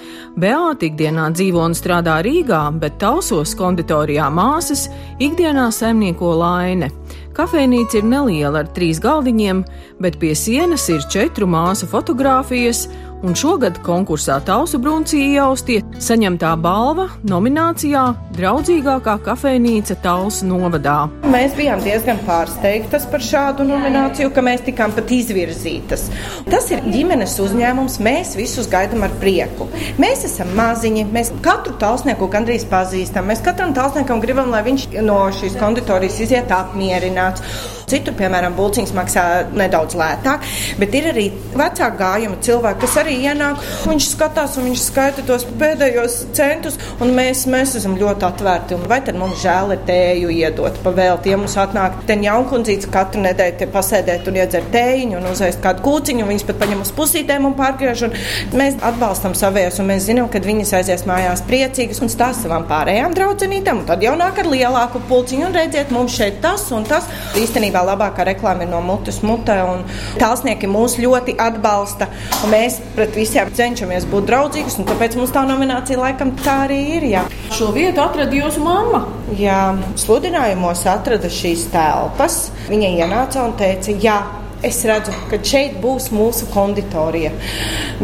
Beāte 0.40 0.86
ikdienā 0.88 1.26
dzīvo 1.36 1.60
un 1.68 1.74
strādā 1.76 2.14
Rīgā, 2.24 2.62
bet 2.80 2.96
Talsos 3.02 3.52
konditorijā 3.58 4.30
māsas 4.32 4.86
ikdienā 5.20 5.66
saimnieko 5.68 6.30
Laine. 6.40 6.88
Kafejnīca 7.36 8.00
ir 8.00 8.08
neliela 8.08 8.62
ar 8.64 8.70
trīs 8.72 9.02
galdiņiem, 9.04 9.60
bet 10.00 10.18
pie 10.20 10.34
sienas 10.34 10.88
ir 10.92 11.04
četru 11.12 11.46
māsu 11.50 11.88
fotogrāfijas 11.90 12.86
un 13.22 13.34
šogad 13.36 13.76
konkursā 13.84 14.38
Tausu 14.44 14.78
Brunci 14.80 15.18
ieaustie 15.34 15.80
saņemtā 16.00 16.54
balva 16.62 17.06
nominācijā 17.28 18.04
Draudzīgākā 18.36 19.16
kafejnīca 19.26 19.98
Tausu 20.00 20.46
novadā. 20.48 20.96
Mēs 21.28 21.52
bijām 21.58 21.82
diezgan 21.84 22.20
pārsteigtas 22.24 23.04
par 23.10 23.24
šādu 23.24 23.66
nomināciju, 23.68 24.30
ka 24.32 24.44
mēs 24.44 24.64
tikām 24.64 24.94
pat 24.96 25.12
izvirzītas. 25.12 26.06
Tas 26.48 26.70
ir 26.72 26.80
ģimenes 26.86 27.36
uzņēmums, 27.44 27.98
mēs 28.06 28.32
visus 28.38 28.70
gaidām 28.72 29.04
ar 29.04 29.12
prieku. 29.20 29.68
Mēs 30.00 30.24
esam 30.30 30.54
maziņi, 30.56 31.04
mēs 31.12 31.34
katru 31.44 31.76
talsnieku 31.82 32.30
gandrīz 32.32 32.64
pazīstam. 32.70 33.28
Mēs 33.28 33.44
katram 33.44 33.76
talsniekam 33.76 34.24
gribam, 34.24 34.48
lai 34.54 34.64
viņš 34.70 34.88
no 35.04 35.20
šīs 35.36 35.60
konditorijas 35.60 36.22
iziet 36.24 36.56
apmierināts. 36.56 37.44
Citur, 37.90 38.14
piemēram, 38.14 38.54
bulciņas 38.54 38.92
maksā 38.94 39.22
nedaudz 39.50 39.89
lētāk, 39.98 40.46
bet 40.80 40.96
ir 40.98 41.10
arī 41.12 41.26
vecāka 41.54 41.90
gājuma 42.00 42.40
cilvēki, 42.44 42.80
kas 42.84 42.98
arī 43.02 43.16
ienāk. 43.30 43.64
Viņš 43.90 44.10
skatās 44.14 44.56
un 44.60 44.70
viņš 44.70 44.84
skaita 44.86 45.26
tos 45.28 45.46
pēdējos 45.60 46.18
centus, 46.36 46.78
un 47.00 47.14
mēs, 47.16 47.46
mēs 47.50 47.76
esam 47.80 47.96
ļoti 48.00 48.28
atvērti. 48.28 48.78
Un 48.78 48.88
vai 48.90 49.00
tad 49.06 49.18
mums 49.20 49.40
žēl 49.42 49.74
ir 49.76 49.84
tēju 49.88 50.32
iedot 50.40 50.80
pa 50.84 50.92
vēl 50.94 51.20
tiem 51.24 51.42
mums 51.44 51.56
atnāk 51.60 52.02
ten 52.08 52.22
jaunkundzīts 52.24 52.88
katru 52.92 53.22
nedēļu 53.24 53.56
te 53.60 53.68
pasēdēt 53.70 54.28
un 54.30 54.38
iedzert 54.40 54.70
tējiņu 54.74 55.18
un 55.18 55.28
uzēst 55.30 55.62
kādu 55.64 55.84
kūciņu, 55.84 56.24
un 56.24 56.30
viņas 56.32 56.46
pat 56.48 56.60
paņem 56.60 56.82
uz 56.84 56.92
pusītēm 56.96 57.48
un 57.48 57.56
pārgriež. 57.58 58.04
Un 58.06 58.14
mēs 58.60 58.78
atbalstam 58.86 59.36
savējos, 59.38 59.80
un 59.82 59.90
mēs 59.90 60.06
zinām, 60.08 60.28
ka 60.32 60.42
viņas 60.44 60.74
aizies 60.80 61.06
mājās 61.08 61.44
priecīgas 61.48 62.02
un 62.04 62.12
stāsta 62.12 62.46
savām 62.46 62.66
pārējām 62.70 63.16
draudzenītēm, 63.16 63.82
un 63.82 63.88
tad 63.88 64.04
jau 64.04 64.14
nāk 64.20 64.40
ar 64.42 64.50
lielāku 64.50 65.02
pulciņu 65.08 65.48
un 65.48 65.56
redziet, 65.56 65.92
mums 65.94 66.16
šeit 66.16 66.40
tas 66.44 66.66
un 66.76 66.86
tas. 66.88 67.08
Īstenībā 67.40 67.82
labākā 67.86 68.26
reklāma 68.28 68.66
ir 68.66 68.72
no 68.72 68.82
mutes 68.84 69.20
mutē, 69.26 69.60
un 69.68 69.79
tālsnieki 70.20 70.70
mūs 70.70 70.96
ļoti 71.00 71.36
atbalsta. 71.40 72.10
Mēs 72.52 72.80
pret 72.96 73.14
visiem 73.18 73.52
cenšamies 73.56 74.08
būt 74.10 74.28
draudzīgus, 74.30 74.80
un 74.80 74.88
tāpēc 74.90 75.16
mums 75.20 75.34
tā 75.34 75.44
nominācija 75.48 76.00
laikam 76.00 76.34
tā 76.44 76.60
arī 76.66 76.80
ir. 76.96 77.08
Jā. 77.14 77.24
Šo 77.54 77.70
vietu 77.76 78.02
atrada 78.04 78.36
jūsu 78.36 78.62
mamma. 78.64 79.04
Jā, 79.38 79.62
sludinājumos 80.00 80.84
atrada 80.90 81.30
šīs 81.30 81.68
telpas. 81.74 82.46
Viņa 82.70 82.94
ienāca 83.04 83.44
un 83.46 83.56
teica, 83.58 83.94
jā, 84.02 84.18
es 84.62 84.80
redzu, 84.88 85.12
ka 85.30 85.38
šeit 85.44 85.78
būs 85.82 86.10
mūsu 86.14 86.48
konditorija. 86.52 87.32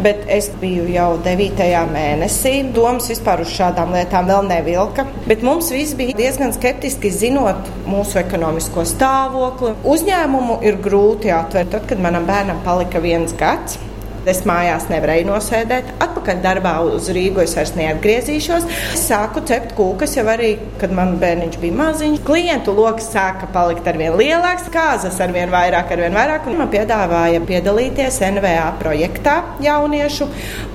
Bet 0.03 0.25
es 0.33 0.49
biju 0.61 0.87
jau 0.91 1.09
9. 1.25 1.63
mēnesī. 1.91 2.53
Domas 2.75 3.09
vispār 3.11 3.43
uz 3.43 3.53
šādām 3.53 3.93
lietām 3.95 4.29
vēl 4.29 4.47
nevilka. 4.49 5.07
Bet 5.27 5.45
mums 5.45 5.71
viss 5.73 5.97
bija 5.97 6.17
diezgan 6.17 6.53
skeptiski, 6.55 7.11
zinot 7.13 7.69
mūsu 7.89 8.21
ekonomisko 8.21 8.85
stāvokli. 8.87 9.75
Uzņēmumu 9.87 10.61
ir 10.67 10.81
grūti 10.83 11.33
atvērt. 11.33 11.73
Tad, 11.73 11.83
kad 11.89 11.99
manam 12.01 12.25
bērnam 12.27 12.61
palika 12.65 13.01
viens 13.03 13.33
gads, 13.37 13.79
Es 14.27 14.41
mājās 14.47 14.89
nevarēju 14.91 15.27
nosēdēt. 15.29 15.91
Atpakaļ 16.03 16.41
darbā 16.43 16.73
uz 16.83 17.07
Rīgu 17.15 17.43
es 17.43 17.53
vairs 17.55 17.73
neatgriezīšos. 17.77 18.65
Es 18.95 19.05
sāku 19.07 19.43
cept 19.47 19.71
kūkas 19.77 20.17
jau 20.17 20.25
arī, 20.31 20.55
kad 20.81 20.91
man 20.95 21.15
bērniņš 21.21 21.59
bija 21.61 21.77
maziņš. 21.77 22.23
Klientu 22.27 22.75
lokus 22.75 23.07
sāka 23.13 23.47
palikt 23.53 23.87
ar 23.87 23.99
vien 24.01 24.17
lielāks, 24.19 24.67
kāzas 24.73 25.21
ar 25.23 25.31
vien 25.35 25.53
vairāk, 25.53 25.93
ar 25.95 26.03
vien 26.03 26.17
vairāk. 26.17 26.49
Un 26.51 26.59
man 26.59 26.73
piedāvāja 26.73 27.43
piedalīties 27.47 28.19
NVA 28.33 28.67
projektā 28.81 29.37
jauniešu, 29.63 30.27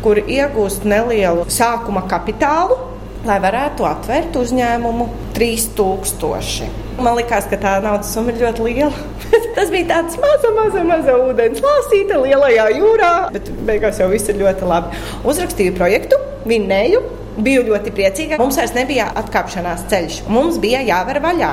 kur 0.05 0.23
iegūst 0.23 0.89
nelielu 0.89 1.45
sākuma 1.53 2.07
kapitālu 2.09 2.81
lai 3.27 3.39
varētu 3.43 3.87
atvērt 3.87 4.37
uzņēmumu 4.41 5.07
3000. 5.37 6.71
Man 7.03 7.17
liekas, 7.21 7.47
ka 7.51 7.61
tā 7.61 7.77
naudas 7.85 8.11
summa 8.15 8.35
ir 8.35 8.43
ļoti 8.43 8.67
liela. 8.67 8.93
Tas 9.57 9.73
bija 9.73 9.89
tāds 9.91 10.19
maza, 10.23 10.51
maza, 10.57 10.83
maza 10.87 11.17
ūdens 11.21 11.63
lāsīte 11.65 12.19
lielajā 12.23 12.69
jūrā, 12.79 13.13
bet 13.35 13.51
beigās 13.69 14.01
jau 14.01 14.09
viss 14.13 14.31
ir 14.33 14.39
ļoti 14.41 14.69
labi. 14.69 15.01
Uzrakstīju 15.29 15.75
projektu, 15.77 16.19
vinnēju, 16.49 17.03
biju 17.43 17.67
ļoti 17.71 17.95
priecīga. 17.95 18.41
Mums 18.41 18.61
vairs 18.61 18.75
nebija 18.77 19.11
atkāpšanās 19.23 19.87
ceļš, 19.93 20.23
mums 20.33 20.61
bija 20.63 20.83
jāver 20.89 21.21
vaļā. 21.25 21.53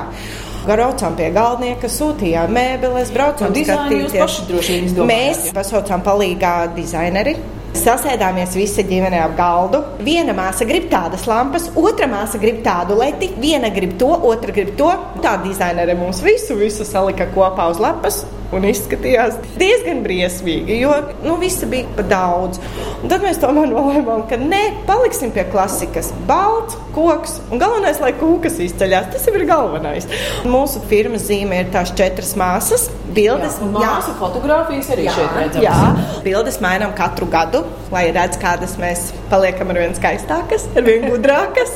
Braucām 0.70 1.16
pie 1.16 1.30
galvenieka, 1.34 1.88
sūtījām 1.90 2.52
mēbeles, 2.54 3.14
braucām 3.16 3.56
skatīties. 3.56 5.00
Mēs 5.08 5.48
pasaucām 5.56 6.04
palīgā 6.06 6.56
dizaineri 6.76 7.38
Sasēdāmies 7.78 8.56
visi 8.58 8.84
ģimene 8.88 9.20
ap 9.22 9.36
galdu. 9.38 9.84
Viena 10.06 10.34
māsa 10.38 10.66
grib 10.68 10.88
tādas 10.92 11.28
lampas, 11.30 11.70
otra 11.78 12.10
māsa 12.10 12.42
grib 12.42 12.64
tādu 12.66 12.98
leti, 13.00 13.30
viena 13.40 13.70
grib 13.74 13.94
to, 14.02 14.10
otra 14.32 14.56
grib 14.56 14.74
to. 14.80 14.90
Tā 15.24 15.38
dizainere 15.46 15.96
mums 16.00 16.24
visu, 16.26 16.58
visu 16.60 16.88
salika 16.88 17.30
kopā 17.36 17.70
uz 17.70 17.82
lapas 17.84 18.24
un 18.56 18.66
izskatījās 18.70 19.38
diezgan 19.60 20.02
briesmīgi, 20.06 20.80
jo 20.84 20.94
nu, 21.24 21.38
visa 21.42 21.70
bija 21.70 21.90
pa 21.98 22.06
daudz. 22.10 22.62
Un 23.04 23.12
tad 23.12 23.24
mēs 23.24 23.40
tomēr 23.42 23.70
nolēmām, 23.72 24.26
ka 24.30 24.40
nē, 24.42 24.62
paliksim 24.90 25.34
pie 25.36 25.46
klasikas. 25.52 26.12
Balts, 26.30 26.78
koks 26.96 27.40
un 27.50 27.62
galvenais, 27.62 28.02
lai 28.04 28.12
kūkas 28.20 28.60
izceļās. 28.66 29.12
Tas 29.14 29.28
jau 29.28 29.36
ir 29.38 29.46
galvenais. 29.50 30.10
Mūsu 30.50 30.82
firmas 30.90 31.28
zīme 31.30 31.62
ir 31.62 31.72
tās 31.74 31.94
četras 31.98 32.36
māsas. 32.40 32.90
Bildes, 33.10 33.56
jā, 33.58 33.70
māsu 33.74 34.14
fotografijas 34.20 34.92
arī 34.94 35.08
jā, 35.08 35.16
šeit 35.16 35.38
redzams. 35.40 35.64
Jā, 35.66 36.20
bildes 36.26 36.60
mainām 36.62 36.92
katru 36.98 37.26
gadu, 37.32 37.64
lai 37.90 38.04
redz, 38.14 38.38
kādas 38.42 38.76
mēs 38.82 39.08
paliekam 39.32 39.74
ar 39.74 39.82
vien 39.82 39.98
skaistākas, 39.98 40.68
ar 40.78 40.86
vien 40.86 41.08
gudrākas. 41.10 41.74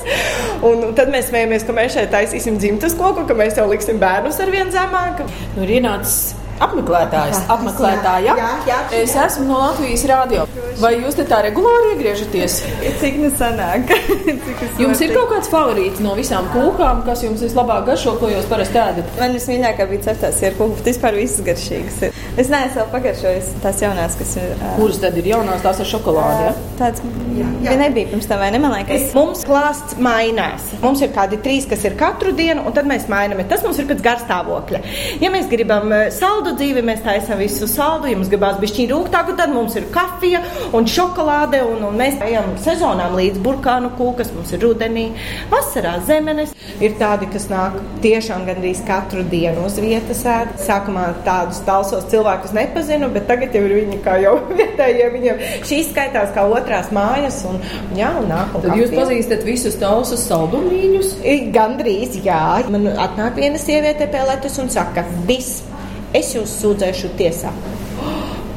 Un 0.70 0.94
tad 0.98 1.10
mēs 1.13 1.32
smējamies, 1.32 1.65
ka 1.65 1.74
mēs 1.74 1.98
šeit 1.98 2.13
taisīsim 2.13 2.62
dzimtas 2.62 2.94
koku, 3.00 3.25
ka 3.25 3.38
mēs 3.39 3.58
jau 3.58 3.65
liksim 3.72 3.98
bērnus 4.03 4.38
ar 4.46 4.53
vien 4.53 4.70
zemāk. 4.74 5.25
Nu, 5.56 5.65
ir 5.65 5.80
ienācis 5.80 6.36
apmeklētājs, 6.62 7.41
apmeklētāja. 7.53 8.36
Jā, 8.38 8.50
jā, 8.67 8.77
jā, 8.91 9.01
es 9.01 9.15
esmu 9.25 9.48
no 9.50 9.60
Latvijas 9.62 10.05
rādio. 10.10 10.45
Vai 10.81 10.93
jūs 11.00 11.17
te 11.17 11.25
tā 11.29 11.41
regulāri 11.45 11.93
iegriežaties? 11.95 12.60
Cik 13.01 13.19
nu 13.22 13.31
sanāk? 13.38 13.93
Cik 14.48 14.81
jums 14.81 15.03
ir 15.05 15.15
kaut 15.15 15.31
kāds 15.33 15.51
favorīts 15.51 16.03
no 16.03 16.15
visām 16.19 16.50
kūkām, 16.53 17.03
kas 17.07 17.25
jums 17.25 17.43
vislabāk 17.45 17.88
garšo, 17.89 18.17
ko 18.22 18.31
jūs 18.31 18.50
parasti 18.51 18.81
ēdat? 18.81 19.17
Man 19.22 19.38
vismīļākā 19.38 19.89
bija 19.91 20.10
ceptās 20.12 20.41
ir 20.43 20.57
kūka, 20.60 20.83
vispār 20.88 21.17
visas 21.19 21.45
garšīgas. 21.45 22.01
Ir. 22.10 22.12
Es 22.34 22.48
neesmu 22.50 22.80
vēl 22.80 22.88
pagaršojis 22.90 23.50
tās 23.62 23.82
jaunās, 23.84 24.16
kas 24.18 24.32
ir. 24.42 24.56
Uh, 24.56 24.72
Kuras 24.80 24.98
tad 25.04 25.18
ir 25.22 25.28
jaunās, 25.30 25.60
tās 25.62 25.78
ar 25.84 25.86
šokolādi? 25.86 26.46
Ja? 26.48 26.54
Tāds 26.80 27.04
jā, 27.38 27.50
jā. 27.62 27.75
nebija 27.78 28.10
pirms 28.10 28.25
tam, 28.25 28.40
vai 28.42 28.48
ne? 28.56 28.62
Man 28.63 28.72
liekas, 28.74 29.12
mums 29.13 29.44
klāsts 29.46 30.00
mainās. 30.02 30.72
Mums 30.82 31.04
ir 31.06 31.12
kādi 31.13 31.38
trīs, 31.46 31.68
kas 31.70 31.86
ir 31.86 31.94
katru 32.00 32.34
dienu, 32.34 32.63
un 32.66 32.74
tad 32.74 32.90
mēs 32.90 33.06
mainām. 33.12 33.44
Tas 33.52 33.62
mums 33.62 33.78
ir 33.78 33.86
pēc 33.92 34.02
garstāvokļa. 34.08 34.82
Ja 35.22 35.30
mēs 35.34 35.46
gribam 35.52 35.94
saldu 36.16 36.56
dzīvi, 36.58 36.82
mēs 36.88 37.04
taisām 37.06 37.38
visu 37.44 37.70
saldu. 37.70 38.10
Ja 38.10 38.18
mums 38.18 38.34
gribās 38.34 38.58
bišķiņ 38.63 38.90
rūgtāku, 38.90 39.38
tad 39.38 39.54
mums 39.54 39.78
ir 39.78 39.86
kafija 39.94 40.42
un 40.74 40.90
šokolāde, 40.90 41.62
un, 41.70 41.86
un 41.86 42.02
mēs 42.02 42.18
ejam 42.25 42.50
sezonām 42.66 43.13
līdz 43.20 43.44
burkānu 43.46 43.94
kūkas. 44.00 44.34
Mums 44.34 44.56
ir 44.58 44.66
rudenī, 44.66 45.06
vasarā 45.54 46.00
zemenes. 46.10 46.58
Ir 46.82 46.98
tādi, 46.98 47.30
kas 47.30 47.46
nāk 47.54 47.78
tiešām 48.02 48.50
gandrīz 48.50 48.82
katru 48.90 49.22
dienu 49.30 49.68
uz 49.70 49.78
vietas 49.78 50.25
ēd. 50.25 50.58
Sākumā 50.66 51.12
tādus 51.30 51.62
talsos 51.70 52.10
cilvēkus 52.10 52.23
cilvēkus 52.24 52.53
nepazinu, 52.56 53.10
bet 53.12 53.27
tagad 53.27 53.56
jau 53.56 53.63
ir 53.68 53.75
viņi 53.82 54.00
kā 54.03 54.15
jau 54.24 54.34
vietējie. 54.60 55.10
Viņiem 55.13 55.42
šīs 55.68 55.92
skaitās 55.92 56.32
kā 56.36 56.46
otrās 56.48 56.92
mājas. 56.96 57.42
Un, 57.50 57.60
jā, 57.98 58.13
un 58.20 58.30
nāk, 58.32 58.56
un 58.56 58.63
Tad 58.63 58.80
jūs 58.80 58.94
pazīstat 58.96 59.44
visus 59.48 59.77
tausus 59.82 60.24
saldumīņus? 60.30 61.18
Gandrīz, 61.53 62.18
jā. 62.24 62.63
Man 62.72 62.88
atnāk 62.94 63.38
viena 63.39 63.60
sieviete 63.62 64.08
pie 64.12 64.24
letes 64.30 64.58
un 64.62 64.72
saka, 64.72 65.06
viss, 65.27 65.63
es 66.15 66.34
jūs 66.38 66.60
sūdzēšu 66.63 67.15
tiesā. 67.20 67.53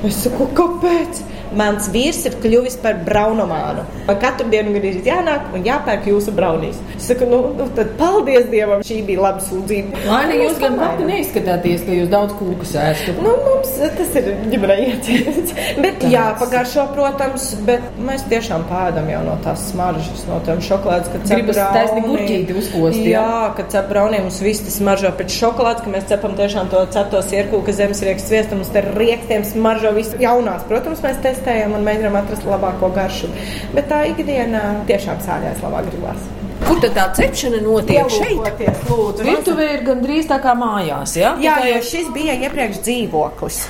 Es 0.04 0.18
saku, 0.22 0.44
kāpēc? 0.54 1.22
Mans 1.56 1.88
vīrs 1.92 2.22
ir 2.28 2.36
kļuvis 2.42 2.78
par 2.82 2.98
braunomānu. 3.06 3.84
Man 4.06 4.18
katru 4.22 4.48
dienu 4.52 4.74
ir 4.80 5.00
jānāk 5.06 5.52
un 5.54 5.66
jāpērk 5.66 6.08
jūsu 6.10 6.34
braunīs. 6.36 6.78
Es 6.96 7.08
saku, 7.10 7.28
nu, 7.30 7.40
nu 7.58 7.68
tad 7.76 7.92
paldies 8.00 8.48
Dievam, 8.50 8.82
šī 8.86 9.00
bija 9.06 9.24
laba 9.26 9.42
sūdzība. 9.44 10.02
Laini, 10.06 10.38
jūs 10.44 10.60
gan 10.62 10.78
pati 10.80 11.06
neizskatāties, 11.08 11.84
ka 11.86 11.96
jūs 11.96 12.10
daudz 12.12 12.36
kūkas 12.38 12.74
ēstu. 12.82 13.16
Nu, 13.24 13.34
mums 13.44 13.74
tas 13.98 14.14
ir 14.20 14.30
ģimenei 14.52 14.78
iecienīts. 14.92 15.54
bet 15.84 16.00
Tāds. 16.02 16.12
jā, 16.14 16.24
pagaršo, 16.40 16.86
protams, 16.96 17.48
bet 17.68 17.84
mēs 18.02 18.26
tiešām 18.30 18.66
pēdam 18.70 19.10
jau 19.12 19.22
no 19.26 19.36
tās 19.44 19.66
smaržas, 19.70 20.24
no 20.30 20.40
tām 20.46 20.62
šokolādes, 20.64 21.12
kad 21.12 21.26
Gribas 21.30 21.60
taisni 21.60 22.04
gurķīti 22.06 22.58
uzkost. 22.62 23.00
Jā, 23.02 23.22
jā 23.22 23.42
kad 23.58 23.70
cep 23.74 23.90
brauniem 23.92 24.26
mums 24.26 24.40
viss 24.44 24.64
tas 24.66 24.78
smaržo 24.80 25.12
pēc 25.18 25.34
šokolādes, 25.36 25.84
ka 25.84 25.92
mēs 25.92 26.08
cepam 26.10 26.36
tiešām 26.38 26.70
to 26.72 26.82
cepto 26.94 27.22
sierkūku 27.26 27.74
zemes 27.76 28.02
riekstu 28.06 28.32
sviestu, 28.32 28.58
mums 28.58 28.72
te 28.74 28.82
riekstiem 28.86 29.44
smaržo 29.46 29.92
visu 29.96 30.18
jaunās. 30.20 30.64
Protams, 30.68 31.02
mēs 31.04 31.20
testējam 31.24 31.35
testējam 31.36 31.76
un 31.76 31.84
mēģinām 31.86 32.16
atrast 32.22 32.48
labāko 32.48 32.90
garšu. 32.96 33.30
Bet 33.76 33.92
tā 33.92 34.02
ikdienā 34.10 34.64
tiešām 34.88 35.22
sāļās 35.24 35.62
labāk 35.64 35.92
gribās. 35.92 36.35
Kur 36.66 36.80
tad 36.82 36.96
tā 36.96 37.04
cepšana 37.14 37.60
notiek? 37.62 38.08
Šeit, 38.10 38.62
lūdzu. 38.88 39.24
Virtuvē 39.26 39.66
ir 39.76 39.84
gandrīz 39.86 40.26
tā 40.26 40.38
kā 40.42 40.54
mājās, 40.58 41.14
ja? 41.18 41.34
Jā, 41.42 41.60
jo 41.68 41.78
šis 41.86 42.08
bija 42.14 42.34
iepriekš 42.42 42.80
dzīvoklis. 42.82 43.60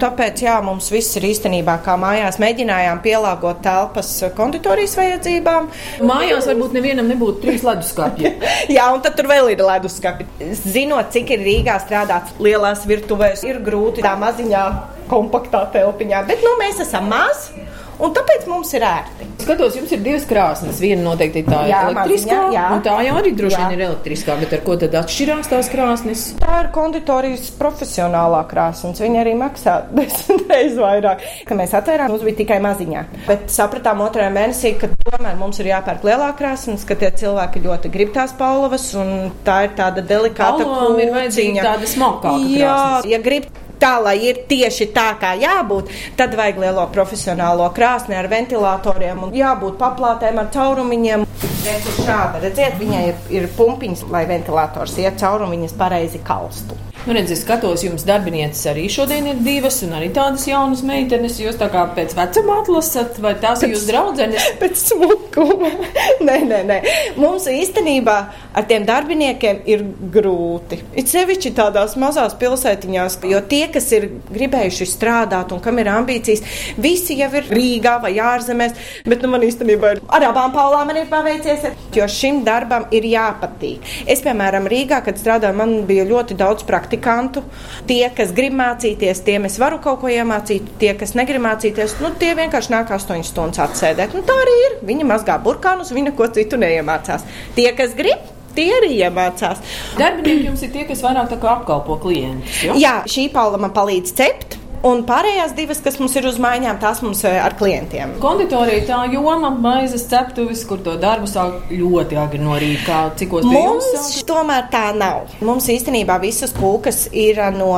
Tāpēc, 0.00 0.42
jā, 0.42 0.56
mums 0.64 0.88
viss 0.90 1.18
ir 1.20 1.28
īstenībā 1.30 1.76
kā 1.84 1.94
mājās. 2.00 2.40
Mēģinājām 2.42 3.02
pielāgot 3.04 3.62
telpas 3.64 4.10
konditorijas 4.36 4.96
vajadzībām. 4.98 5.68
Mājās 6.10 6.48
varbūt 6.50 6.74
nevienam 6.74 7.10
nebūtu 7.10 7.44
trīs 7.44 7.66
leduskapji. 7.66 8.34
jā, 8.76 8.86
un 8.94 9.04
tad 9.04 9.18
tur 9.18 9.30
vēl 9.30 9.52
ir 9.54 9.62
leduskapi. 9.66 10.26
Zinot, 10.60 11.12
cik 11.14 11.34
ir 11.36 11.44
Rīgā 11.46 11.78
strādāts 11.84 12.34
lielās 12.42 12.86
virtuvēs, 12.88 13.44
ir 13.46 13.62
grūti 13.66 14.02
tā 14.06 14.16
maziņā 14.18 14.64
kompaktā 15.10 15.66
telpiņā. 15.74 16.24
Bet 16.26 16.42
nu, 16.46 16.56
mēs 16.60 16.82
esam 16.86 17.10
mazi. 17.12 17.68
Un 18.04 18.14
tāpēc 18.16 18.46
mums 18.50 18.72
ir 18.76 18.84
ērti. 18.86 19.26
Skatos, 19.40 19.76
jums 19.78 19.92
ir 19.96 20.02
divas 20.04 20.26
krāsnes. 20.28 20.80
Viena 20.82 21.02
noteikti 21.06 21.42
tā 21.46 21.62
ir 21.64 21.70
Jā, 21.72 21.80
elektriskā, 21.88 22.36
maziņā, 22.36 22.54
jā. 22.54 22.64
un 22.76 22.82
tā 22.84 22.96
jau 23.06 23.14
arī 23.20 23.30
droši 23.38 23.56
Jā. 23.56 23.62
vien 23.70 23.78
ir 23.78 23.84
elektriskā, 23.88 24.36
bet 24.40 24.52
ar 24.56 24.62
ko 24.66 24.76
tad 24.82 24.96
atšķirās 25.00 25.48
tās 25.50 25.70
krāsnes? 25.72 26.24
Tā 26.42 26.58
ir 26.64 26.68
konditorijas 26.74 27.48
profesionālā 27.60 28.42
krāsa, 28.50 28.86
un 28.90 28.96
viņa 29.00 29.22
arī 29.22 29.32
maksā 29.40 29.76
desmit 29.96 30.44
reizes 30.52 30.76
vairāk. 30.80 31.24
Kad 31.48 31.60
mēs 31.62 31.74
atvērām, 31.80 32.12
mums 32.12 32.26
bija 32.26 32.40
tikai 32.42 32.60
maziņā. 32.66 33.04
Bet 33.30 33.48
sapratām 33.54 34.04
otrajā 34.04 34.28
mēnesī, 34.36 34.74
ka 34.82 34.92
tomēr 35.08 35.40
mums 35.40 35.62
ir 35.64 35.70
jāpērk 35.72 36.04
lielā 36.10 36.30
krāsa, 36.38 36.74
un 36.74 36.78
ka 36.90 36.98
tie 37.00 37.10
cilvēki 37.22 37.64
ļoti 37.64 37.92
grib 37.96 38.12
tās 38.16 38.36
paulavas, 38.36 38.90
un 39.00 39.30
tā 39.46 39.62
ir 39.68 39.74
tāda 39.80 40.04
delikāta 40.04 40.68
kūciņa. 40.68 41.64
tāda 41.64 41.88
smalkāka 41.90 42.44
Jā, 42.44 42.76
krāsnes. 42.76 43.10
ja 43.14 43.18
grib 43.24 43.50
tā, 43.80 43.96
lai 44.04 44.16
ir 44.28 44.42
tieši 44.50 44.90
tā, 44.96 45.08
kā 45.20 45.34
jābūt, 45.40 45.90
tad 46.18 46.36
vajag 46.38 46.60
lielo 46.64 46.86
profesionālo 46.94 47.70
krāsni 47.76 48.18
ar 48.18 48.28
ventilatoriem 48.30 49.26
un 49.26 49.34
jābūt 49.36 49.78
paplātēm 49.80 50.42
ar 50.42 50.52
caurumiņiem. 50.54 51.26
Redz, 51.60 51.88
ir 51.88 52.04
šāda, 52.06 52.40
redziet, 52.44 52.78
viņai 52.80 53.02
ir, 53.10 53.18
ir 53.40 53.50
pumpiņas, 53.56 54.06
lai 54.12 54.24
ventilators 54.28 54.96
iet 55.00 55.20
cauri 55.20 55.48
un 55.48 55.58
viņas 55.58 55.76
pareizi 55.80 56.22
kalstu. 56.24 56.89
Nu, 57.06 57.14
redz, 57.16 57.30
es 57.32 57.40
skatos, 57.40 57.80
jums 57.80 58.02
darbinieces 58.04 58.66
arī 58.68 58.82
šodien 58.92 59.24
ir 59.30 59.38
divas, 59.40 59.78
un 59.86 59.94
arī 59.96 60.10
tādas 60.12 60.42
jaunas 60.44 60.82
meitenes. 60.84 61.38
Jūs 61.40 61.56
tā 61.56 61.70
kā 61.72 61.86
pēc 61.96 62.12
vecuma 62.12 62.58
atlasat, 62.60 63.16
vai 63.24 63.32
tās 63.40 63.62
ir 63.64 63.72
jūsu 63.72 63.88
draudzenes? 63.88 64.48
Pēc 64.60 64.82
smukuma. 64.82 65.70
nē, 66.28 66.34
nē, 66.50 66.58
nē. 66.68 66.76
Mums 67.16 67.46
īstenībā 67.48 68.16
ar 68.52 68.66
tiem 68.68 68.84
darbiniekiem 68.84 69.62
ir 69.72 69.86
grūti. 70.12 70.82
It 70.92 71.08
sevišķi 71.08 71.54
tādās 71.56 71.96
mazās 72.00 72.36
pilsētiņās, 72.36 73.16
jo 73.32 73.40
tie, 73.48 73.62
kas 73.72 73.88
ir 73.96 74.10
gribējuši 74.28 74.90
strādāt 74.92 75.56
un 75.56 75.64
kam 75.64 75.80
ir 75.80 75.88
ambīcijas, 75.94 76.44
visi 76.76 77.16
jau 77.22 77.30
ir 77.40 77.48
Rīgā 77.48 77.96
vai 78.04 78.12
ārzemēs. 78.20 78.76
Bet 79.08 79.24
nu, 79.24 79.32
man 79.32 79.48
īstenībā 79.48 79.94
ir 79.96 80.04
ar 80.04 80.28
abām 80.28 80.52
paulām 80.52 80.92
man 80.92 81.00
ir 81.00 81.08
paveicies, 81.08 81.64
jo 81.96 82.12
šim 82.12 82.44
darbam 82.44 82.90
ir 82.92 83.08
jāpatīk. 83.08 83.88
Es, 84.04 84.20
piemēram, 84.26 84.68
Rīgā, 84.68 85.00
kad 85.08 85.16
strādāju, 85.16 85.56
man 85.56 85.76
bija 85.88 86.04
ļoti 86.12 86.36
daudz 86.36 86.68
praktikantu. 86.90 87.42
Tie, 87.86 88.02
kas 88.14 88.32
grib 88.34 88.54
mācīties, 88.58 89.22
tiem 89.24 89.46
es 89.46 89.58
varu 89.58 89.78
kaut 89.82 90.00
ko 90.02 90.08
iemācīt. 90.10 90.76
Tie, 90.78 90.92
kas 90.98 91.14
negrib 91.14 91.42
mācīties, 91.42 92.00
nu, 92.02 92.10
tie 92.18 92.34
vienkārši 92.34 92.74
nāk 92.74 92.90
8 92.90 93.22
stundas 93.24 93.62
atsēdēt. 93.62 94.14
Nu, 94.14 94.22
tā 94.26 94.34
arī 94.34 94.56
ir. 94.66 94.76
Viņi 94.86 95.06
mazgā 95.06 95.38
burkānus, 95.42 95.92
viņi 95.94 96.10
neko 96.10 96.30
citu 96.34 96.58
neiemācās. 96.60 97.24
Tie, 97.54 97.68
kas 97.76 97.94
grib, 97.94 98.18
tie 98.54 98.70
arī 98.80 98.96
iemācās. 98.98 99.62
Darbinieki 99.98 100.50
jums 100.50 100.64
ir 100.66 100.72
tie, 100.74 100.86
kas 100.88 101.02
vairāk 101.02 101.36
apkalpo 101.38 102.00
klientus. 102.02 102.64
jo? 102.66 102.78
Jā, 102.80 103.00
šī 103.06 103.30
paula 103.32 103.60
man 103.60 103.74
palīdz 103.76 104.16
cept. 104.16 104.59
Un 104.86 105.02
pārējās 105.04 105.52
divas, 105.52 105.80
kas 105.84 105.98
mums 106.00 106.14
ir 106.16 106.24
uz 106.30 106.38
mājām, 106.40 106.78
tās 106.80 107.02
mums 107.04 107.20
ir 107.28 107.36
ar 107.36 107.52
klientiem. 107.60 108.14
Konditorija 108.22 108.86
tā 108.88 109.00
joma, 109.12 109.50
maizes 109.52 110.06
ceptuves, 110.08 110.62
kur 110.68 110.80
to 110.84 110.94
darbu 111.00 111.28
sāk 111.28 111.68
ļoti 111.68 112.16
agri 112.20 112.40
no 112.40 112.56
rīta. 112.60 113.02
Pie 113.18 113.28
jums 113.28 113.50
Mums 113.50 114.22
tomēr 114.28 114.70
tā 114.72 114.86
nav. 114.96 115.34
Mums 115.44 115.68
īstenībā 115.68 116.16
visas 116.22 116.54
kūkas 116.56 117.10
ir 117.12 117.42
no 117.58 117.74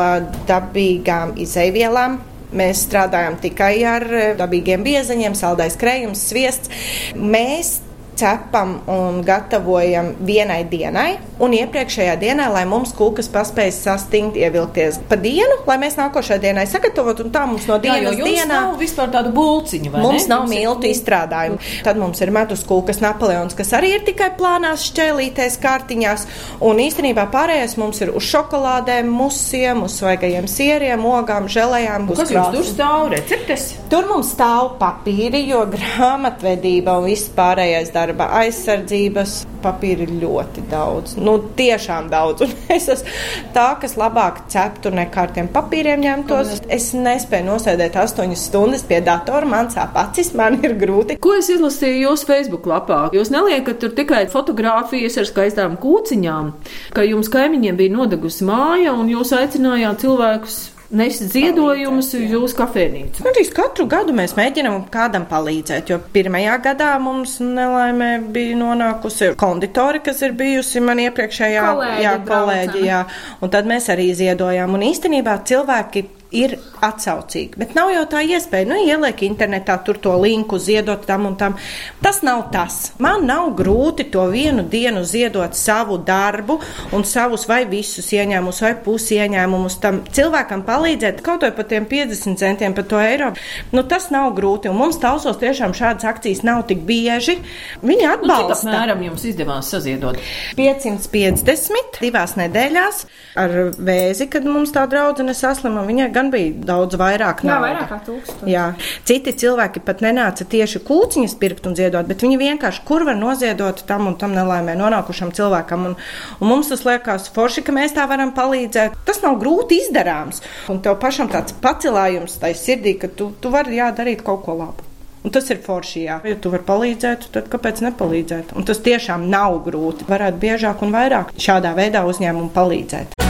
dabīgām 0.46 1.34
izaivielām. 1.42 2.20
Mēs 2.52 2.84
strādājam 2.86 3.38
tikai 3.40 3.74
ar 3.88 4.04
eh, 4.12 4.26
dabīgiem 4.36 4.84
biezaņiem, 4.84 5.34
saldais 5.34 5.78
krējums, 5.80 6.26
sviests. 6.28 6.70
Mēs 7.16 7.78
cepam 8.18 8.76
un 8.90 9.20
gatavojam 9.26 10.12
vienai 10.26 10.62
dienai, 10.70 11.16
un 11.42 11.54
iepriekšējā 11.56 12.16
dienā, 12.20 12.48
lai 12.52 12.64
mums 12.68 12.92
kūkas 12.98 13.28
paspējas 13.32 13.80
sastingt, 13.86 14.36
ievilkties 14.38 15.00
pa 15.08 15.16
dienu, 15.20 15.60
lai 15.66 15.78
mēs 15.82 15.96
nākošajā 15.98 16.40
dienai 16.42 16.66
sagatavotu, 16.70 17.26
un 17.26 17.32
tā 17.34 17.44
mums 17.48 17.66
no 17.70 17.78
Jā, 17.78 17.82
dienas 17.98 18.18
jums 18.20 18.30
dienā. 18.30 18.48
nav 18.52 18.76
vispār 18.80 19.10
tādu 19.14 19.32
bulciņu, 19.36 19.90
Mums 19.92 20.26
ne? 20.26 20.28
nav 20.34 20.42
Jums 20.42 20.52
ir 20.52 20.58
miltu 20.62 20.88
izstrādājumu. 20.90 21.58
Tad 21.84 21.98
mums 22.00 22.20
ir 22.24 22.30
medus 22.34 22.62
kūkas 22.68 23.00
Napoleons, 23.02 23.54
kas 23.58 23.72
arī 23.76 23.92
ir 23.96 24.04
tikai 24.06 24.30
plānās 24.38 24.84
šķēlītēs 24.90 25.58
kārtiņās. 25.62 26.26
Un 26.66 26.80
īstenībā 26.82 27.26
pārējais 27.32 27.76
mums 27.80 28.00
ir 28.04 28.10
uz 28.16 28.26
šokolādēm, 28.30 29.10
musiem, 29.12 29.82
uz 29.86 29.96
svaigajiem 30.00 30.48
sieriem, 30.50 31.04
ogām, 31.06 31.48
želējām. 31.52 32.08
Kas 32.16 32.32
jums 32.34 32.54
tur 32.56 32.66
stāv? 32.68 33.08
Receptes? 33.14 33.66
Tur 33.92 34.06
mums 34.10 34.32
stāv 34.34 34.76
papīri, 34.80 35.44
jo 35.50 35.64
grāmatvedība 35.70 36.96
un 37.00 37.06
viss 37.10 37.30
pārējais 37.36 37.92
darba 38.02 38.28
aizsardzības 38.42 39.42
papīri 39.62 40.06
ir 40.08 40.14
ļoti 40.22 40.64
daudz. 40.70 41.14
Nu, 41.22 41.36
tiešām 41.58 42.08
daudz. 42.12 42.42
Un 42.46 42.54
es 42.76 42.88
esmu 42.90 43.14
tā, 43.54 43.68
kas 43.82 43.96
labāk 44.00 44.42
ceptu 44.52 44.92
nekā 44.94 45.26
ar 45.26 45.34
tiem 45.36 45.50
papīriem 45.52 46.02
ņemtos. 46.02 46.56
Es 46.72 46.90
nespēju 46.96 47.48
nosēdēt 47.50 47.98
astoņas 48.02 48.46
stundas 48.50 48.84
pie 48.88 48.98
datora, 49.04 49.48
man 49.48 49.70
sāp 49.74 49.96
acis, 50.00 50.32
man 50.38 50.58
ir 50.64 50.76
grūti. 50.80 51.18
Ko 51.22 51.36
es 51.38 51.50
izlasīju 51.52 52.08
jūsu 52.08 52.28
Facebook 52.30 52.66
lapā? 52.70 53.04
Jūs 53.14 53.30
neliekat 53.34 53.80
tur 53.82 53.94
tikai 53.96 54.24
fotogrāfijas 54.32 55.20
ar 55.22 55.30
skaistām 55.30 55.78
kūciņām, 55.82 56.52
ka 56.96 57.06
jums 57.06 57.30
kaimiņiem 57.32 57.78
bija 57.78 57.96
nodegusi 57.96 58.46
māja 58.48 58.96
un 58.98 59.10
jūs 59.12 59.34
aicinājāt 59.36 60.02
cilvēkus 60.02 60.60
nest 60.92 61.24
ziedojumus 61.32 62.12
uz 62.16 62.32
jūsu 62.34 62.56
kafejnīcu. 62.58 63.24
Arī 63.28 63.44
katru 63.56 63.86
gadu 63.90 64.14
mēs 64.16 64.36
mēģinām 64.38 64.86
kādam 64.92 65.26
palīdzēt, 65.30 65.92
jo 65.92 65.98
pirmajā 66.14 66.58
gadā 66.64 66.92
mums 67.02 67.38
nelaimē 67.42 68.12
bija 68.32 68.58
nonākusi 68.60 69.32
konditori, 69.40 70.02
kas 70.04 70.22
ir 70.26 70.36
bijusi 70.38 70.82
man 70.84 71.00
iepriekšējā 71.06 71.68
Kolēģi 71.68 72.04
jā, 72.04 72.16
braucam. 72.18 72.32
kolēģi, 72.32 72.82
jā, 72.88 73.04
un 73.40 73.54
tad 73.54 73.70
mēs 73.70 73.88
arī 73.92 74.10
ziedojām. 74.16 74.76
Un 74.76 74.86
īstenībā 74.92 75.38
cilvēki 75.48 76.06
ir 76.32 76.56
atsaucīgi, 76.82 77.58
bet 77.60 77.74
nav 77.76 77.90
jau 77.92 78.02
tā 78.10 78.22
iespēja, 78.26 78.66
nu, 78.70 78.76
ieliek 78.82 79.20
internetā 79.26 79.76
tur 79.86 79.98
to 80.02 80.14
linku, 80.20 80.58
ziedot 80.58 81.04
tam 81.06 81.26
un 81.28 81.36
tam. 81.38 81.54
Tas 82.02 82.22
nav 82.26 82.48
tas. 82.52 82.92
Man 83.02 83.26
nav 83.28 83.52
grūti 83.58 84.08
to 84.10 84.24
vienu 84.32 84.64
dienu 84.68 85.04
ziedot 85.06 85.54
savu 85.58 85.98
darbu 85.98 86.58
un 86.96 87.04
savus 87.06 87.46
vai 87.50 87.62
visus 87.70 88.08
ieņēmumus 88.12 88.62
vai 88.64 88.72
pusi 88.84 89.20
ieņēmumus 89.20 89.78
tam 89.82 90.00
cilvēkam 90.12 90.64
palīdzēt, 90.66 91.22
kaut 91.22 91.44
vai 91.46 91.52
par 91.56 91.68
tiem 91.70 91.86
50 91.90 92.40
centiem 92.40 92.74
par 92.74 92.88
to 92.90 93.00
eiro. 93.02 93.32
Nu, 93.72 93.84
tas 93.88 94.10
nav 94.10 94.32
grūti, 94.36 94.70
un 94.72 94.76
mums 94.80 94.98
tausos 95.02 95.38
tiešām 95.40 95.76
šādas 95.76 96.08
akcijas 96.10 96.42
nav 96.46 96.64
tik 96.70 96.82
bieži. 96.88 97.38
Viņi 97.82 98.02
Nu, 98.02 98.12
atbalsta. 98.16 98.68
apmēram 98.72 99.02
jums 99.06 99.24
izdevās 99.28 99.70
saziedot? 99.70 100.18
550 100.58 102.00
divās 102.02 102.34
nedēļās 102.38 103.02
ar 103.38 103.54
vēzi, 103.78 104.26
kad 104.32 104.44
mums 104.48 104.72
tā 104.74 104.84
draudzene 104.90 105.34
saslima. 105.36 105.84
Viņai 105.86 106.08
gan 106.22 106.30
bija 106.32 106.52
daudz 106.72 106.96
vairāk 107.00 107.42
Jā, 107.42 107.50
naudas. 107.50 107.64
vairāk 107.66 107.88
kā 107.90 107.98
tūkstoši. 108.06 108.88
Citi 109.08 109.34
cilvēki 109.42 109.82
pat 109.84 110.02
nenāca 110.04 110.46
tieši 110.46 110.82
kūciņas 110.86 111.34
pirkt 111.40 111.66
un 111.66 111.76
ziedot, 111.78 112.06
bet 112.08 112.22
viņi 112.22 112.38
vienkārši 112.40 112.84
kur 112.86 113.06
var 113.08 113.18
noziedot 113.18 113.82
tam 113.88 114.06
un 114.10 114.16
tam 114.20 114.36
nelaimē 114.36 114.76
nonākušam 114.78 115.34
cilvēkam. 115.34 115.90
Un, 115.90 115.98
un 116.38 116.48
mums 116.52 116.70
tas 116.72 116.86
liekas 116.86 117.30
forši, 117.34 117.66
ka 117.66 117.74
mēs 117.74 117.96
tā 117.96 118.06
varam 118.10 118.34
palīdzēt. 118.36 118.96
Tas 119.08 119.22
nav 119.24 119.40
grūti 119.42 119.82
izdarāms. 119.82 120.42
Un 120.72 120.82
tev 120.84 120.98
pašam 121.02 121.30
tāds 121.32 121.56
pacelājums 121.62 122.38
tai 122.42 122.54
sirdī, 122.58 122.96
ka 123.00 123.10
tu, 123.10 123.32
tu 123.42 123.52
vari 123.52 123.80
jā, 123.80 123.90
darīt 123.96 124.24
kaut 124.26 124.44
ko 124.46 124.56
labu. 124.58 124.88
Un 125.22 125.30
tas 125.30 125.46
ir 125.54 125.60
forši, 125.62 126.00
jā. 126.02 126.16
Ja 126.26 126.34
tu 126.34 126.50
vari 126.50 126.66
palīdzēt, 126.66 127.28
tad 127.34 127.46
kāpēc 127.50 127.84
nepalīdzēt? 127.86 128.56
Un 128.58 128.66
tas 128.66 128.82
tiešām 128.82 129.28
nav 129.30 129.60
grūti. 129.68 130.08
Varētu 130.10 130.42
biežāk 130.42 130.82
un 130.82 130.94
vairāk 130.94 131.30
šādā 131.38 131.76
veidā 131.78 132.02
uzņēmumu 132.10 132.50
palīdzēt. 132.56 133.21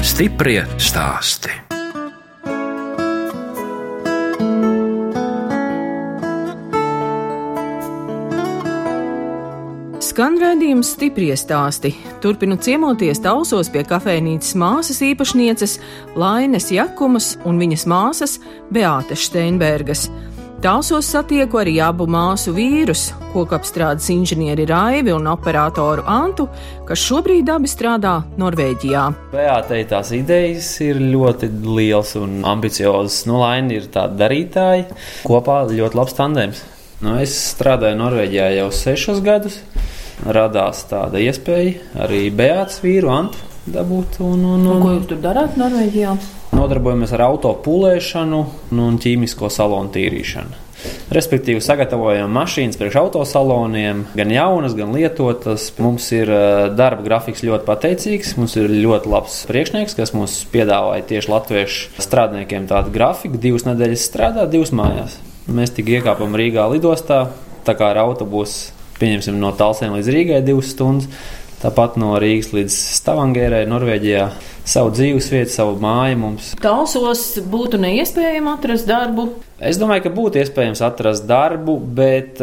Stiprie 0.00 0.62
stāsti. 0.80 1.50
Skan 10.00 10.38
redzējums 10.40 10.94
stiprie 10.94 11.36
stāsti. 11.36 11.92
Turpinu 12.24 12.56
ciemoties 12.56 13.20
tausos 13.20 13.68
pie 13.68 13.84
kafejnīcas 13.84 14.56
māsas 14.56 15.02
īpašnieces 15.04 15.76
Lainas 16.16 16.70
Jakumas 16.72 17.34
un 17.44 17.60
viņas 17.60 17.84
māsas 17.92 18.38
Beātes 18.72 19.28
Steinbergas. 19.28 20.08
Tausos 20.60 21.06
satieku 21.08 21.56
arī 21.56 21.78
abu 21.80 22.04
māsu 22.04 22.52
vīrus, 22.52 23.06
kokapstrādes 23.32 24.10
inženieri 24.12 24.66
Raivi 24.68 25.14
un 25.16 25.24
operatoru 25.32 26.02
Antu, 26.04 26.44
kas 26.84 27.00
šobrīd 27.00 27.48
abi 27.48 27.70
strādā 27.70 28.18
Norvēģijā. 28.36 29.04
Beātei 29.32 29.86
tās 29.88 30.10
idejas 30.12 30.68
ir 30.84 31.00
ļoti 31.00 31.48
liels 31.64 32.12
un 32.20 32.42
ambiciozas. 32.44 33.22
Nu, 33.30 33.38
Laina 33.40 33.78
ir 33.78 33.86
tāda 33.94 34.26
darītāja. 34.26 34.98
Kopā 35.24 35.62
ļoti 35.70 35.96
labs 35.96 36.18
tandēms. 36.18 36.60
Nu, 37.06 37.14
es 37.24 37.38
strādāju 37.54 37.96
Norvēģijā 38.02 38.50
jau 38.58 38.66
sešus 38.82 39.22
gadus. 39.24 39.56
Radās 40.28 40.84
tāda 40.90 41.24
iespēja 41.24 42.04
arī 42.04 42.26
Beātas 42.28 42.82
vīru 42.84 43.08
Antu 43.16 43.48
dabūt. 43.64 44.20
Un, 44.28 44.44
un, 44.44 44.68
Un 44.68 44.84
ko 44.84 44.92
un 44.92 44.98
jūs 44.98 45.08
tur 45.14 45.24
darāt 45.24 45.56
Norvēģijā? 45.56 46.18
Nodarbojamies 46.56 47.14
ar 47.16 47.26
auto 47.28 47.52
pūlēšanu 47.64 48.40
un 48.76 48.98
ķīmisko 49.00 49.50
salonu 49.52 49.92
tīrīšanu. 49.94 50.66
Respektīvi, 51.12 51.60
sagatavojam 51.60 52.30
mašīnas 52.32 52.78
priekš 52.80 52.96
autosaloniem, 53.02 54.04
gan 54.16 54.30
jaunas, 54.32 54.76
gan 54.78 54.94
lietotas. 54.94 55.66
Mums 55.82 56.06
ir 56.16 56.30
darba 56.78 57.04
grafiks 57.04 57.44
ļoti 57.44 57.66
pateicīgs. 57.66 58.36
Mums 58.38 58.56
ir 58.60 58.70
ļoti 58.70 59.10
labs 59.10 59.40
priekšnieks, 59.50 59.96
kas 59.98 60.14
mums 60.16 60.38
piedāvāja 60.52 61.04
tieši 61.10 61.32
latviešu 61.34 62.02
strādniekiem 62.06 62.70
tādu 62.70 62.94
grafiku. 62.94 63.40
Divas 63.42 63.66
nedēļas 63.68 64.06
strādā, 64.08 64.46
divas 64.50 64.72
mājās. 64.76 65.18
Mēs 65.50 65.74
tik 65.76 65.90
iekāpam 65.98 66.36
Rīgā 66.38 66.68
lidostā, 66.70 67.24
tā 67.66 67.74
kā 67.76 67.90
ar 67.90 68.04
autobusu, 68.06 68.70
pieņemsim 69.00 69.36
no 69.40 69.50
Talsiem 69.56 69.96
līdz 69.96 70.14
Rīgai 70.14 70.40
divas 70.46 70.70
stundas. 70.76 71.10
Tāpat 71.60 71.98
no 72.00 72.14
Rīgas 72.16 72.54
līdz 72.56 72.72
Stavangērai, 72.96 73.66
Norvēģijā, 73.68 74.22
savu 74.64 74.94
dzīvesvietu, 74.96 75.52
savu 75.52 75.74
māju 75.82 76.16
mums. 76.22 76.54
Talsos 76.62 77.24
būtu 77.52 77.76
neiespējami 77.82 78.48
atrast 78.54 78.88
darbu. 78.88 79.26
Es 79.60 79.76
domāju, 79.80 80.06
ka 80.06 80.14
būtu 80.16 80.40
iespējams 80.40 80.80
atrast 80.88 81.28
darbu, 81.28 81.76
bet. 82.00 82.40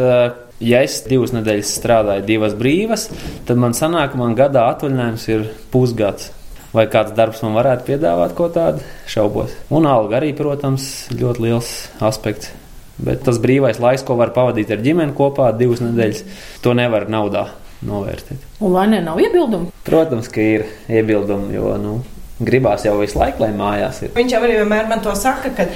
Ja 0.58 0.80
es 0.82 0.96
divas 1.06 1.30
nedēļas 1.30 1.68
strādāju, 1.78 2.24
divas 2.26 2.54
brīvas, 2.58 3.04
tad 3.46 3.60
man 3.62 3.76
sanāk, 3.78 4.16
man 4.18 4.34
gadā 4.38 4.64
atvaļinājums 4.72 5.26
ir 5.30 5.44
pusgads. 5.70 6.32
Vai 6.74 6.88
kāds 6.90 7.14
darbs 7.14 7.44
man 7.46 7.54
varētu 7.54 7.86
piedāvāt 7.86 8.34
ko 8.38 8.48
tādu? 8.54 8.82
Šaubos. 9.06 9.54
Un 9.70 9.86
alga 9.86 10.18
arī, 10.18 10.32
protams, 10.38 10.88
ļoti 11.14 11.46
liels 11.46 11.70
aspekts. 12.02 12.50
Bet 12.98 13.22
tas 13.26 13.38
brīvais 13.38 13.78
laiks, 13.82 14.02
ko 14.02 14.18
var 14.18 14.34
pavadīt 14.34 14.74
ar 14.74 14.82
ģimeni 14.82 15.14
kopā, 15.18 15.52
divas 15.54 15.82
nedēļas, 15.86 16.26
to 16.66 16.74
nevar 16.74 17.06
naudā 17.06 17.46
novērtēt. 17.86 18.46
Un 18.64 18.74
vai 18.74 18.86
ne 18.90 19.00
nav 19.04 19.20
iebildumu? 19.22 19.72
Protams, 19.86 20.30
ka 20.32 20.42
ir 20.42 20.66
iebildumi, 20.90 21.54
jo 21.54 21.74
nu, 21.80 21.98
gribās 22.38 22.84
jau 22.86 22.94
visu 23.00 23.18
laiku, 23.18 23.42
lai 23.42 23.50
mājās 23.56 24.02
ir. 24.04 24.12
Viņš 24.14 24.34
jau 24.34 24.40
arī 24.44 24.58
vienmēr 24.60 24.88
man 24.90 25.02
to 25.02 25.14
saka, 25.18 25.50
ka 25.56 25.66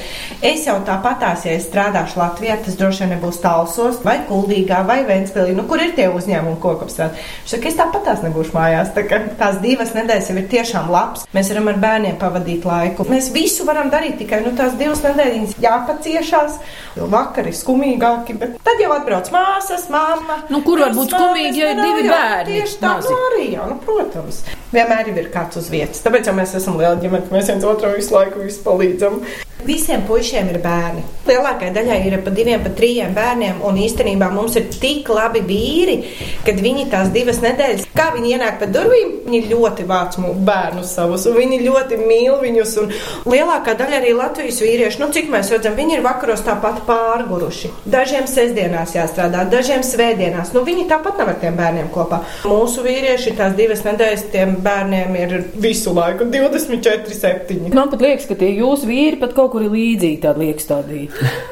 es 0.44 0.66
jau 0.66 0.76
tāpatās, 0.86 1.46
ja 1.46 1.56
es 1.58 1.66
strādāšu 1.68 2.20
Latvijā, 2.20 2.58
tas 2.62 2.78
droši 2.78 3.04
vien 3.04 3.14
nebūs 3.16 3.40
Talsos 3.42 4.00
vai 4.06 4.18
Kuldīgā 4.28 4.82
vai 4.88 5.00
Ventspilī, 5.08 5.56
nu, 5.58 5.66
kur 5.70 5.82
ir 5.82 5.94
tie 5.96 6.08
uzņēmumi, 6.12 6.60
ko 6.62 6.76
apstrādā. 6.78 7.18
Viņš 7.42 7.54
saka, 7.56 7.70
es 7.70 7.78
tāpatās 7.80 8.22
nebūšu 8.26 8.56
mājās, 8.56 8.94
tā 8.96 9.06
kā 9.10 9.20
tās 9.40 9.58
divas 9.64 9.94
nedēļas 9.96 10.30
jau 10.30 10.38
ir 10.38 10.48
tiešām 10.54 10.90
labs. 10.92 11.26
Mēs 11.34 11.52
varam 11.52 11.72
ar 11.72 11.82
bērniem 11.82 12.18
pavadīt 12.22 12.66
laiku. 12.68 13.08
Mēs 13.10 13.32
visu 13.34 13.66
varam 13.68 13.90
darīt, 13.92 14.18
tikai 14.22 14.42
nu, 14.46 14.54
tās 14.58 14.78
divas 14.78 15.02
nedēļas 15.06 15.58
jāpaciešās, 15.62 16.58
jo 16.98 17.10
vakar 17.12 17.50
ir 17.50 17.58
skumīgāki, 17.58 18.38
bet 18.38 18.58
tad 18.64 18.82
jau 18.82 18.94
atbrauc 18.94 19.30
māsas, 19.34 19.88
mamma. 19.92 20.42
Nu, 20.52 20.62
kur 20.66 20.84
var 20.86 20.94
būt 20.96 21.14
skumīgi, 21.16 21.62
ja 21.62 21.74
ir 21.74 21.82
divi 21.82 22.10
bērni? 22.10 22.60
Tieši 22.60 22.82
tā, 22.82 22.98
nu, 23.02 23.22
arī, 23.30 23.46
jā, 23.56 23.70
nu, 23.70 23.80
protams. 23.82 24.44
Vienmēr 24.72 25.10
ir 25.12 25.26
kāds 25.32 25.58
uz 25.60 25.68
vietas. 25.72 26.00
Tāpēc 26.04 26.30
jau 26.30 26.32
mēs 26.36 26.54
esam 26.56 26.78
liela 26.80 26.96
ģimene, 27.00 27.28
mēs 27.32 27.50
viens 27.52 27.66
otram 27.68 27.92
visu 27.92 28.14
laiku 28.16 28.40
visu 28.40 28.62
palīdzam. 28.64 29.20
Visiem 29.66 30.02
puišiem 30.08 30.48
ir 30.52 30.58
bērni. 30.62 31.02
Lielākajai 31.22 31.74
daļai 31.76 31.98
ir 32.08 32.16
pa 32.24 32.32
diviem, 32.34 32.62
pa 32.64 32.72
trījiem 32.74 33.12
bērniem, 33.14 33.60
un 33.62 33.76
īstenībā 33.78 34.26
mums 34.34 34.56
ir 34.58 34.66
tik 34.74 35.06
labi 35.12 35.42
vīri, 35.46 35.96
kad 36.46 36.58
viņi 36.58 36.88
tās 36.90 37.12
divas 37.14 37.38
nedēļas, 37.44 37.86
kā 37.94 38.08
viņi 38.16 38.34
ienāk 38.34 38.58
pa 38.58 38.66
durvīm, 38.66 39.12
viņi 39.28 39.52
ļoti 39.52 39.86
vāc 39.86 40.18
mūsu 40.18 40.42
bērnus 40.48 40.94
savus, 40.96 41.28
un 41.30 41.38
viņi 41.38 41.60
ļoti 41.62 41.98
mīl 42.00 42.40
viņus. 42.42 42.74
Lielākā 43.28 43.76
daļa 43.78 44.00
arī 44.00 44.16
Latvijas 44.18 44.58
vīrieši, 44.64 44.98
nu 45.02 45.10
cik 45.14 45.30
mēs 45.30 45.52
redzam, 45.54 45.76
viņi 45.78 45.98
ir 45.98 46.04
vakaros 46.04 46.42
tāpat 46.46 46.82
pārguruši. 46.88 47.70
Dažiem 47.92 48.26
sestdienās 48.30 48.96
jāstrādā, 48.96 49.44
dažiem 49.52 49.86
svētdienās. 49.86 50.50
Nu, 50.56 50.64
viņi 50.66 50.88
tāpat 50.90 51.22
nav 51.22 51.32
ar 51.32 51.38
tiem 51.42 51.56
bērniem 51.58 51.92
kopā. 51.94 52.22
Mūsu 52.50 52.82
vīrieši 52.82 53.36
tās 53.38 53.54
divas 53.58 53.84
nedēļas 53.86 54.26
tiem 54.34 54.56
bērniem 54.64 55.16
ir 55.22 55.36
visu 55.62 55.94
laiku 55.94 56.26
24, 56.32 57.14
7. 57.14 57.70
Man 57.74 57.92
pat 57.92 58.02
liekas, 58.02 58.26
ka 58.30 58.38
tie 58.38 58.50
jūsu 58.56 58.90
vīri 58.90 59.20
pat 59.22 59.36
kaut 59.36 59.51
kur 59.52 59.66
ir 59.66 59.74
līdzīgi. 59.74 60.20
Tādi 60.24 60.46
liekas, 60.46 60.68
tādi 60.70 61.04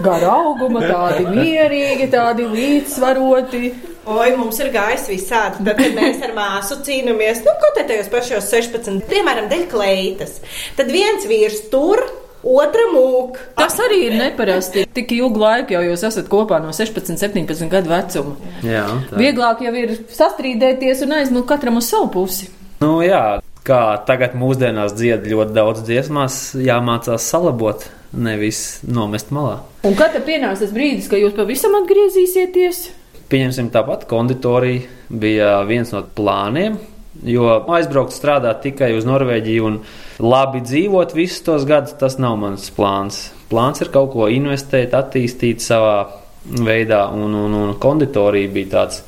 gara 0.04 0.34
auguma, 0.40 0.82
tādi 0.84 1.26
mierīgi, 1.28 2.08
tādi 2.12 2.48
līdzsvaroti. 2.48 3.72
Oi, 4.10 4.30
mums 4.38 4.58
ir 4.62 4.72
gājis 4.74 5.10
visādi. 5.12 5.60
Tad, 5.66 5.76
kad 5.76 5.98
mēs 5.98 6.24
ar 6.24 6.32
māsu 6.34 6.80
cīnāmies, 6.86 7.44
nu, 7.44 7.52
kaut 7.60 7.76
tajos 7.90 8.10
pašos 8.12 8.48
16, 8.52 9.04
piemēram, 9.10 9.50
dēļ 9.50 9.68
kleitas, 9.70 10.40
tad 10.78 10.92
viens 10.94 11.28
vīrs 11.30 11.68
tur. 11.72 12.02
Otra 12.40 12.86
mūka. 12.88 13.42
Tas 13.52 13.74
arī 13.84 13.98
ir 14.06 14.14
neparasti. 14.16 14.86
Tik 14.96 15.10
ilgu 15.12 15.42
laiku 15.42 15.74
jau 15.74 15.82
jūs 15.84 16.06
esat 16.08 16.30
kopā 16.32 16.56
no 16.64 16.70
16, 16.72 17.18
17 17.20 17.68
gadu 17.68 17.92
vecuma. 17.92 18.32
Jā, 18.64 18.86
tā. 19.10 19.18
Vieglāk 19.20 19.60
jau 19.66 19.74
ir 19.76 19.92
sastrīdēties 20.16 21.04
un 21.04 21.18
aizmukt 21.18 21.50
katram 21.50 21.76
uz 21.82 21.90
savu 21.92 22.08
pusi. 22.14 22.48
Nu, 22.80 22.94
jā, 23.04 23.42
kā 23.66 23.80
tagad 24.08 24.36
mūsdienās 24.38 24.94
dzied 24.96 25.26
ļoti 25.30 25.56
daudz 25.56 25.82
dziesmās, 25.86 26.38
jāmācās 26.60 27.26
salabot, 27.32 27.86
nevis 28.12 28.80
nomest 28.86 29.32
malā. 29.34 29.60
Un 29.86 29.96
kad 29.98 30.16
pienāks 30.26 30.64
tas 30.64 30.72
brīdis, 30.74 31.10
kad 31.10 31.22
jūs 31.22 31.36
pavisam 31.36 31.76
atgriezīsieties? 31.82 32.86
Pieņemsim 33.30 33.68
tāpat, 33.70 34.08
konditorija 34.10 34.88
bija 35.10 35.60
viens 35.68 35.92
no 35.94 36.02
plāniem. 36.02 36.80
Jo 37.26 37.58
aizbraukt 37.74 38.14
strādāt 38.14 38.62
tikai 38.64 38.94
uz 38.96 39.04
Norvēģiju 39.04 39.64
un 39.66 39.76
labi 40.22 40.62
dzīvot 40.64 41.12
visus 41.12 41.42
tos 41.44 41.66
gadus, 41.68 41.96
tas 42.00 42.16
nav 42.22 42.38
mans 42.40 42.70
plāns. 42.72 43.26
Plāns 43.50 43.82
ir 43.84 43.90
kaut 43.92 44.14
ko 44.14 44.28
investēt, 44.30 44.94
attīstīt 44.96 45.60
savā 45.60 46.06
veidā, 46.46 47.04
un, 47.12 47.34
un, 47.36 47.56
un 47.58 47.74
konditorija 47.82 48.50
bija 48.54 48.72
tāds 48.78 49.02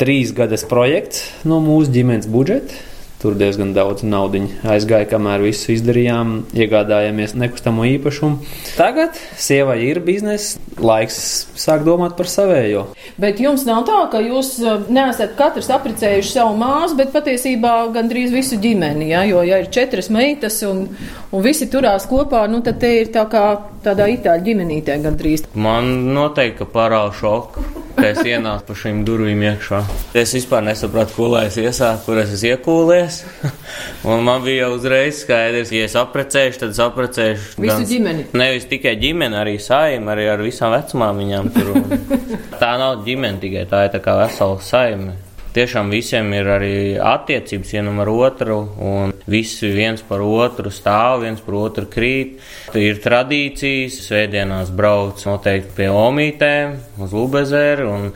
trīs 0.00 0.34
gadas 0.36 0.66
projekts 0.68 1.30
no 1.48 1.62
mūsu 1.64 1.94
ģimenes 1.94 2.28
budžeta. 2.30 2.86
Tur 3.20 3.34
diezgan 3.36 3.74
daudz 3.76 4.00
naudas 4.00 4.48
aizgāja, 4.64 5.04
kamēr 5.10 5.42
visu 5.44 5.74
izdarījām, 5.74 6.30
iegādājāmies 6.56 7.34
nekustamo 7.36 7.84
īpašumu. 7.84 8.38
Tagad 8.78 9.18
sievai 9.36 9.76
ir 9.90 10.00
biznesa, 10.04 10.56
laiks 10.80 11.18
sāk 11.60 11.84
domāt 11.84 12.16
par 12.16 12.30
savējo. 12.32 12.86
Bet 13.20 13.42
jums 13.44 13.66
nav 13.68 13.82
tā, 13.88 13.98
ka 14.12 14.22
jūs 14.24 14.54
eh, 14.64 14.86
neesat 14.88 15.34
katrs 15.36 15.68
apprecējuši 15.76 16.32
savu 16.32 16.56
māsu, 16.62 16.96
bet 16.96 17.12
patiesībā 17.12 17.74
gandrīz 17.92 18.32
visu 18.32 18.56
ģimeni. 18.62 19.10
Ja? 19.12 19.26
Jo, 19.28 19.44
ja 19.44 19.60
ir 19.60 19.68
četras 19.68 20.08
meitas 20.08 20.56
un, 20.64 20.86
un 21.28 21.44
visi 21.44 21.68
turās 21.68 22.08
kopā, 22.08 22.46
nu, 22.48 22.62
tad 22.64 22.80
te 22.80 22.94
ir 23.02 23.12
tā 23.12 23.26
kā 23.28 23.44
tādā 23.84 24.08
itāļu 24.14 24.46
ģimenītē 24.48 24.96
gandrīz. 25.04 25.44
Man 25.60 25.92
noteikti 26.16 26.64
parāda 26.72 27.12
šoku, 27.20 27.64
ka 27.96 28.08
es 28.10 28.20
ienācu 28.24 28.68
pa 28.68 28.76
šīm 28.80 29.04
durvīm 29.04 29.44
iekšā. 29.50 29.82
Es 30.16 30.34
vispār 30.36 30.64
nesapratu, 30.66 31.16
ko 31.16 31.30
lai 31.34 31.46
es 31.50 31.60
iesāku, 31.60 32.06
kur 32.08 32.20
es 32.22 32.32
esmu 32.32 32.54
iekūlies. 33.10 33.54
Un 34.10 34.24
man 34.24 34.44
bija 34.44 34.70
uzreiz 34.72 35.22
skaidrs, 35.24 35.72
ja 35.74 35.86
es 35.88 35.96
apprecēšu, 35.98 36.62
tad 36.64 36.74
es 36.74 36.82
apprecēšu 36.82 37.60
visu 37.60 37.76
gan, 37.76 37.88
ģimeni. 37.90 38.28
Nevis 38.36 38.68
tikai 38.70 38.96
ģimeni, 39.00 39.36
arī 39.40 39.56
saimē, 39.60 40.14
arī 40.14 40.28
ar 40.32 40.44
visām 40.44 40.74
vecumām 40.74 41.20
viņām 41.20 41.50
tur. 41.56 41.74
tā 42.62 42.76
nav 42.80 43.02
ģimene 43.06 43.42
tikai, 43.42 43.66
tā 43.70 43.86
ir 43.88 43.96
tā 43.96 44.04
kā 44.04 44.16
vesela 44.22 44.60
saime. 44.64 45.18
Tiešām 45.50 45.88
visiem 45.90 46.28
ir 46.30 46.46
arī 46.46 46.74
attiecības 47.02 47.72
vienam 47.74 47.96
ar 48.04 48.08
otru, 48.12 48.60
un 48.86 49.10
visi 49.26 49.66
viens 49.74 49.98
par 50.06 50.22
otru 50.22 50.70
stāv, 50.70 51.24
viens 51.24 51.42
par 51.42 51.56
otru 51.58 51.88
krīt. 51.90 52.36
Ir 52.78 53.00
tradīcijas, 53.02 53.96
svētdienās 54.06 54.70
brauc 54.70 55.18
noteikti 55.26 55.74
pie 55.80 55.88
omītēm 55.90 56.76
uz 57.02 57.16
Lubezeru, 57.18 57.88
un 57.90 58.06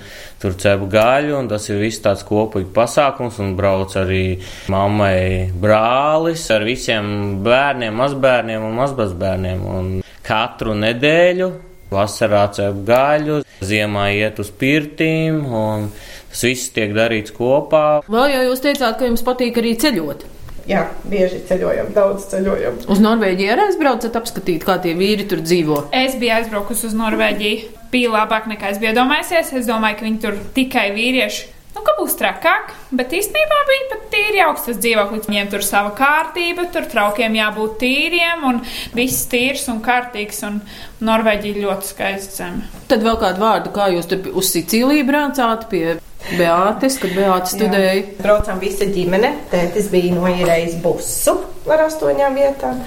tur 0.45 0.57
cep 0.61 0.85
gaļu, 0.93 1.39
un 1.39 1.49
tas 1.49 1.65
ir 1.71 1.81
viss 1.81 2.03
tāds 2.05 2.25
kopīgs 2.29 2.73
pasākums, 2.77 3.41
un 3.41 3.55
brauc 3.57 3.95
arī 3.97 4.39
mammai 4.73 5.51
brālis 5.61 6.45
ar 6.53 6.67
visiem 6.69 7.41
bērniem, 7.45 7.97
mazbērniem 7.97 8.67
un 8.69 8.77
mazbazbērniem. 8.83 9.65
Un 9.65 9.95
katru 10.25 10.77
nedēļu 10.77 11.49
vasarā 11.95 12.45
cep 12.53 12.85
gaļu, 12.87 13.41
ziemā 13.65 14.11
iet 14.19 14.41
uz 14.43 14.51
pirtīm, 14.61 15.45
un 15.49 15.89
tas 16.31 16.47
viss 16.49 16.73
tiek 16.75 16.93
darīts 16.97 17.33
kopā. 17.35 18.03
Vēl 18.11 18.33
jau 18.35 18.47
jūs 18.51 18.65
teicāt, 18.65 18.99
ka 18.99 19.09
jums 19.09 19.25
patīk 19.25 19.61
arī 19.63 19.77
ceļot. 19.81 20.27
Jā, 20.65 20.87
bieži 21.05 21.43
ceļojam, 21.45 21.91
daudz 21.93 22.25
ceļojam. 22.31 22.79
Uz 22.89 23.01
Norvēģiju 23.05 23.53
arī 23.53 23.67
aizbraucat, 23.69 24.17
apskatīt, 24.17 24.65
kā 24.65 24.79
tie 24.81 24.95
vīri 24.97 25.27
tur 25.29 25.43
dzīvo. 25.45 25.83
Es 25.93 26.17
biju 26.21 26.39
aizbraukusi 26.39 26.89
uz 26.89 26.97
Norvēģiju. 26.97 27.84
Bija 27.95 28.11
labāk 28.11 28.49
nekā 28.51 28.75
es 28.75 28.81
biju 28.83 28.97
domājusies. 28.97 29.55
Es 29.55 29.69
domāju, 29.71 30.01
ka 30.01 30.09
viņi 30.09 30.23
tur 30.25 30.39
tikai 30.57 30.89
vīrieši. 30.97 31.51
Nu, 31.75 31.83
ka 31.83 31.97
būs 31.99 32.13
trakāk, 32.15 32.69
bet 32.95 33.11
īstenībā 33.19 33.57
bija 33.67 33.87
pat 33.91 34.03
tīri 34.13 34.43
augstas 34.45 34.79
dzīvoklis. 34.79 35.27
Viņiem 35.27 35.49
tur 35.51 35.65
sava 35.67 35.91
kārtība, 35.99 36.69
tur 36.75 36.87
traukiem 36.91 37.35
jābūt 37.35 37.81
tīriem 37.81 38.45
un 38.47 38.61
viss 38.95 39.27
tīrs 39.31 39.67
un 39.73 39.81
kārtīgs. 39.83 40.39
Un 40.47 40.61
Norvēģija 41.05 41.65
ļoti 41.65 41.91
skaista 41.91 42.39
zeme. 42.45 42.69
Tad 42.91 43.03
vēl 43.03 43.19
kādu 43.23 43.43
vārdu, 43.43 43.75
kā 43.75 43.89
jūs 43.95 44.11
tur 44.11 44.31
uz 44.39 44.53
Sicīliju 44.55 45.09
braucāt 45.09 45.67
pie 45.73 45.97
Beātes, 46.39 47.01
kad 47.03 47.17
Beāte 47.19 47.51
studēja. 47.57 47.97
Jā. 47.99 48.07
Braucām 48.23 48.63
visa 48.63 48.87
ģimene. 48.95 49.35
Tētis 49.51 49.91
bija 49.93 50.15
noierējis 50.15 50.79
busu 50.85 51.41
ar 51.75 51.89
astoņām 51.89 52.39
vietām. 52.39 52.79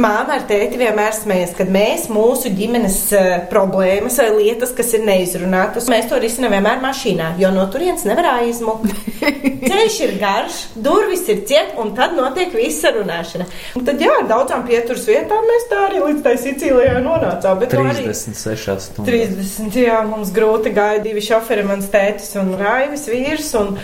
Māma 0.00 0.38
ar 0.38 0.44
tēti 0.48 0.78
vienmēr 0.80 1.12
smējas, 1.12 1.52
kad 1.58 1.70
mēs 1.72 2.06
mūsu 2.12 2.50
ģimenes 2.56 2.98
uh, 3.16 3.28
problēmas 3.50 4.16
vai 4.22 4.28
lietas, 4.38 4.72
kas 4.76 4.94
ir 4.96 5.04
neizrunātas, 5.04 5.90
mēs 5.92 6.08
to 6.08 6.20
risinām 6.22 6.54
vienmēr 6.54 6.80
mašīnā, 6.80 7.34
jo 7.40 7.50
no 7.52 7.66
turienes 7.72 8.06
nevar 8.08 8.30
aizmukt. 8.38 8.94
Ceļš 9.70 9.98
ir 10.06 10.14
garš, 10.20 10.60
durvis 10.80 11.26
ir 11.28 11.42
ciet, 11.48 11.74
un 11.80 11.92
tad 11.98 12.14
notiek 12.16 12.54
visa 12.56 12.94
runāšana. 12.94 13.48
Un 13.76 13.84
tad, 13.88 14.00
jā, 14.00 14.14
ar 14.22 14.28
daudzām 14.30 14.64
pieturas 14.68 15.04
vietām 15.10 15.44
mēs 15.50 15.68
tā 15.70 15.82
arī 15.90 16.00
līdz 16.06 16.24
tai 16.24 16.36
Sicīlijai 16.40 17.02
nonācām. 17.04 17.60
Bet 17.60 17.76
36 17.76 18.86
stundas. 18.86 19.10
30, 19.10 19.80
jā, 19.84 20.00
mums 20.08 20.32
grūti 20.34 20.72
gāja 20.76 21.02
divi 21.04 21.24
šoferi, 21.24 21.66
mans 21.68 21.90
tētis 21.92 22.32
un 22.40 22.54
Raivis 22.60 23.04
vīrs. 23.10 23.52
Un, 23.60 23.76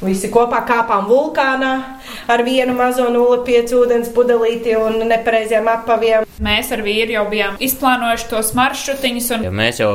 Visi 0.00 0.30
kopā 0.32 0.62
kāpām 0.64 1.04
vulkānā 1.10 1.70
ar 2.32 2.42
vienu 2.46 2.72
mazo 2.72 3.10
0,5 3.12 3.74
ūdens 3.76 4.08
pudelīti 4.16 4.72
un 4.80 4.96
nepareiziem 5.10 5.68
apaviem. 5.68 6.24
Mēs 6.40 6.70
ar 6.72 6.80
vīru 6.86 7.18
jau 7.18 7.26
bijām 7.28 7.58
izplānojuši 7.60 8.30
tos 8.30 8.54
maršrutiņus. 8.56 9.28
Un... 9.36 9.44
Ja 9.44 9.52
mēs 9.52 9.82
jau 9.82 9.90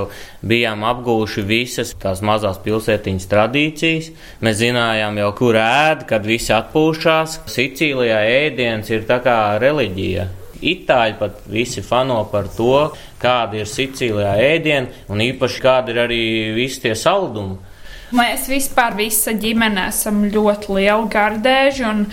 bijām 0.46 0.86
apgūši 0.86 1.48
visas 1.50 1.96
tās 1.98 2.22
mazās 2.22 2.62
pilsētiņas 2.62 3.28
tradīcijas. 3.34 4.14
Mēs 4.46 4.62
zinājām 4.62 5.18
jau, 5.24 5.34
kur 5.42 5.58
ēd, 5.64 6.06
kad 6.14 6.30
visi 6.30 6.54
atpūšās. 6.54 7.40
Sicīlijā 7.50 8.22
ēdiens 8.46 8.94
ir 8.94 9.10
tā 9.10 9.18
kā 9.26 9.40
reliģija. 9.64 10.30
Itāļi 10.62 11.18
pat 11.18 11.46
visi 11.50 11.82
fano 11.82 12.22
par 12.30 12.46
to, 12.54 12.92
kāda 13.22 13.64
ir 13.64 13.74
Sicīlijā 13.74 14.38
ēdiena 14.54 15.10
un 15.10 15.26
īpaši 15.34 15.66
kāda 15.66 15.96
ir 15.96 16.06
arī 16.06 16.26
visi 16.62 16.86
tie 16.86 16.94
saldumi. 16.94 17.74
Mēs 18.14 18.46
vispār 18.46 18.94
visa 19.00 19.34
ģimene 19.34 19.88
esam 19.90 20.22
ļoti 20.30 20.76
lieli 20.76 21.08
gardēži 21.10 21.86
un 21.90 22.04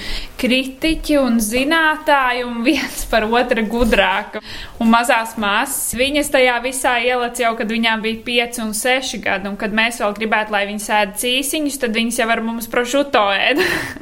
kritiķi 0.40 1.18
un 1.20 1.36
zinātāji 1.42 2.46
un 2.46 2.62
viens 2.64 3.02
par 3.10 3.26
otru 3.28 3.64
gudrāka. 3.68 4.40
Un 4.80 4.88
mazās 4.92 5.36
māsas, 5.40 5.92
viņas 5.98 6.32
tajā 6.32 6.56
visā 6.64 6.94
ielec 7.04 7.42
jau, 7.44 7.52
kad 7.58 7.68
viņām 7.70 8.04
bija 8.06 8.22
5 8.24 8.62
un 8.64 8.72
6 8.78 9.20
gadi, 9.26 9.50
un 9.52 9.58
kad 9.60 9.76
mēs 9.76 10.00
vēl 10.02 10.16
gribētu, 10.16 10.56
lai 10.56 10.64
viņas 10.70 10.88
ēd 11.00 11.14
cīsiņus, 11.22 11.82
tad 11.84 12.00
viņas 12.00 12.22
jau 12.22 12.30
ar 12.32 12.42
mums 12.46 12.70
prošuto 12.72 13.26
ēd. 13.36 13.60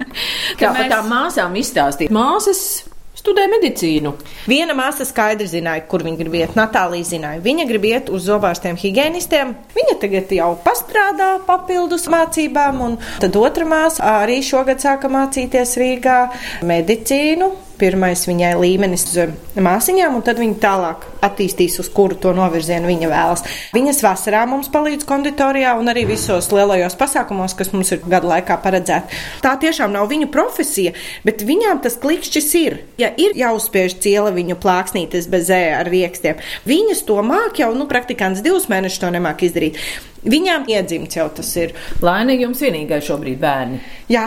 Kā 0.61 0.70
mēs... 0.70 0.79
par 0.79 0.94
tām 0.94 1.11
māsām 1.11 1.59
izstāstīt? 1.59 2.14
Māsas 2.14 2.89
studē 3.20 3.46
medicīnu. 3.52 4.14
Viena 4.50 4.76
māsa 4.76 5.04
skaidri 5.09 5.48
zināja, 5.50 5.85
kur 5.90 6.04
viņa 6.06 6.20
grib 6.20 6.37
iet. 6.40 6.59
Natālija 6.59 7.09
zināja, 7.12 7.42
viņa 7.44 7.66
grib 7.68 7.87
iet 7.90 8.12
uz 8.12 8.26
zobārstiem, 8.28 8.78
higienistiem. 8.80 9.54
Viņa 9.76 9.96
tagad 10.02 10.33
jau 10.35 10.52
pastrādā 10.64 11.33
papildus 11.46 12.09
mācībām, 12.12 12.85
un 12.87 13.00
tad 13.22 13.37
otra 13.40 13.68
māsa 13.68 14.14
arī 14.20 14.40
šogad 14.44 14.83
sāka 14.83 15.12
mācīties 15.12 15.76
Rīgā 15.80 16.20
medicīnu 16.66 17.52
pirmais 17.81 18.23
viņai 18.29 18.53
līmenis 18.61 19.07
uz 19.09 19.16
eh, 19.25 19.33
māsiņām, 19.57 20.19
un 20.19 20.25
tad 20.27 20.40
viņa 20.40 20.59
tālāk 20.62 21.07
attīstīs, 21.25 21.79
uz 21.83 21.88
kuru 21.93 22.19
to 22.21 22.33
novirzienu 22.37 22.88
viņa 22.90 23.11
vēlas. 23.11 23.45
Viņas 23.77 24.03
vasarā 24.05 24.45
mums 24.49 24.71
palīdz 24.73 25.07
konditorijā 25.09 25.73
un 25.81 25.90
arī 25.93 26.07
visos 26.09 26.51
lielajos 26.55 26.97
pasākumos, 27.01 27.57
kas 27.59 27.73
mums 27.75 27.93
ir 27.95 28.05
gadu 28.05 28.31
laikā 28.31 28.59
paredzēti. 28.62 29.21
Tā 29.45 29.57
tiešām 29.61 29.95
nav 29.97 30.11
viņu 30.12 30.31
profesija, 30.33 30.95
bet 31.27 31.45
viņām 31.47 31.83
tas 31.85 31.99
klikšķis 32.01 32.51
ir. 32.61 32.79
Ja 33.01 33.12
ir 33.21 33.37
jāuzspiež 33.38 33.99
ciela 34.05 34.33
viņu 34.37 34.59
plāksnītes 34.61 35.29
bez 35.33 35.51
ē 35.53 35.62
ar 35.81 35.90
riekstiem, 35.90 36.40
viņas 36.69 37.05
to 37.09 37.19
māk 37.27 37.61
jau, 37.62 37.73
nu, 37.77 37.88
praktikants 37.90 38.45
divus 38.45 38.69
mēnešus 38.73 39.03
to 39.05 39.12
nemāk 39.16 39.45
izdarīt. 39.49 39.81
Viņām 40.21 40.66
iedzimts 40.69 41.16
jau 41.16 41.31
tas 41.33 41.49
ir. 41.57 41.73
Laimīgi 42.05 42.45
jums 42.45 42.61
vienīgais 42.61 43.07
šobrīd 43.09 43.40
bērni. 43.40 43.81
Jā. 44.12 44.27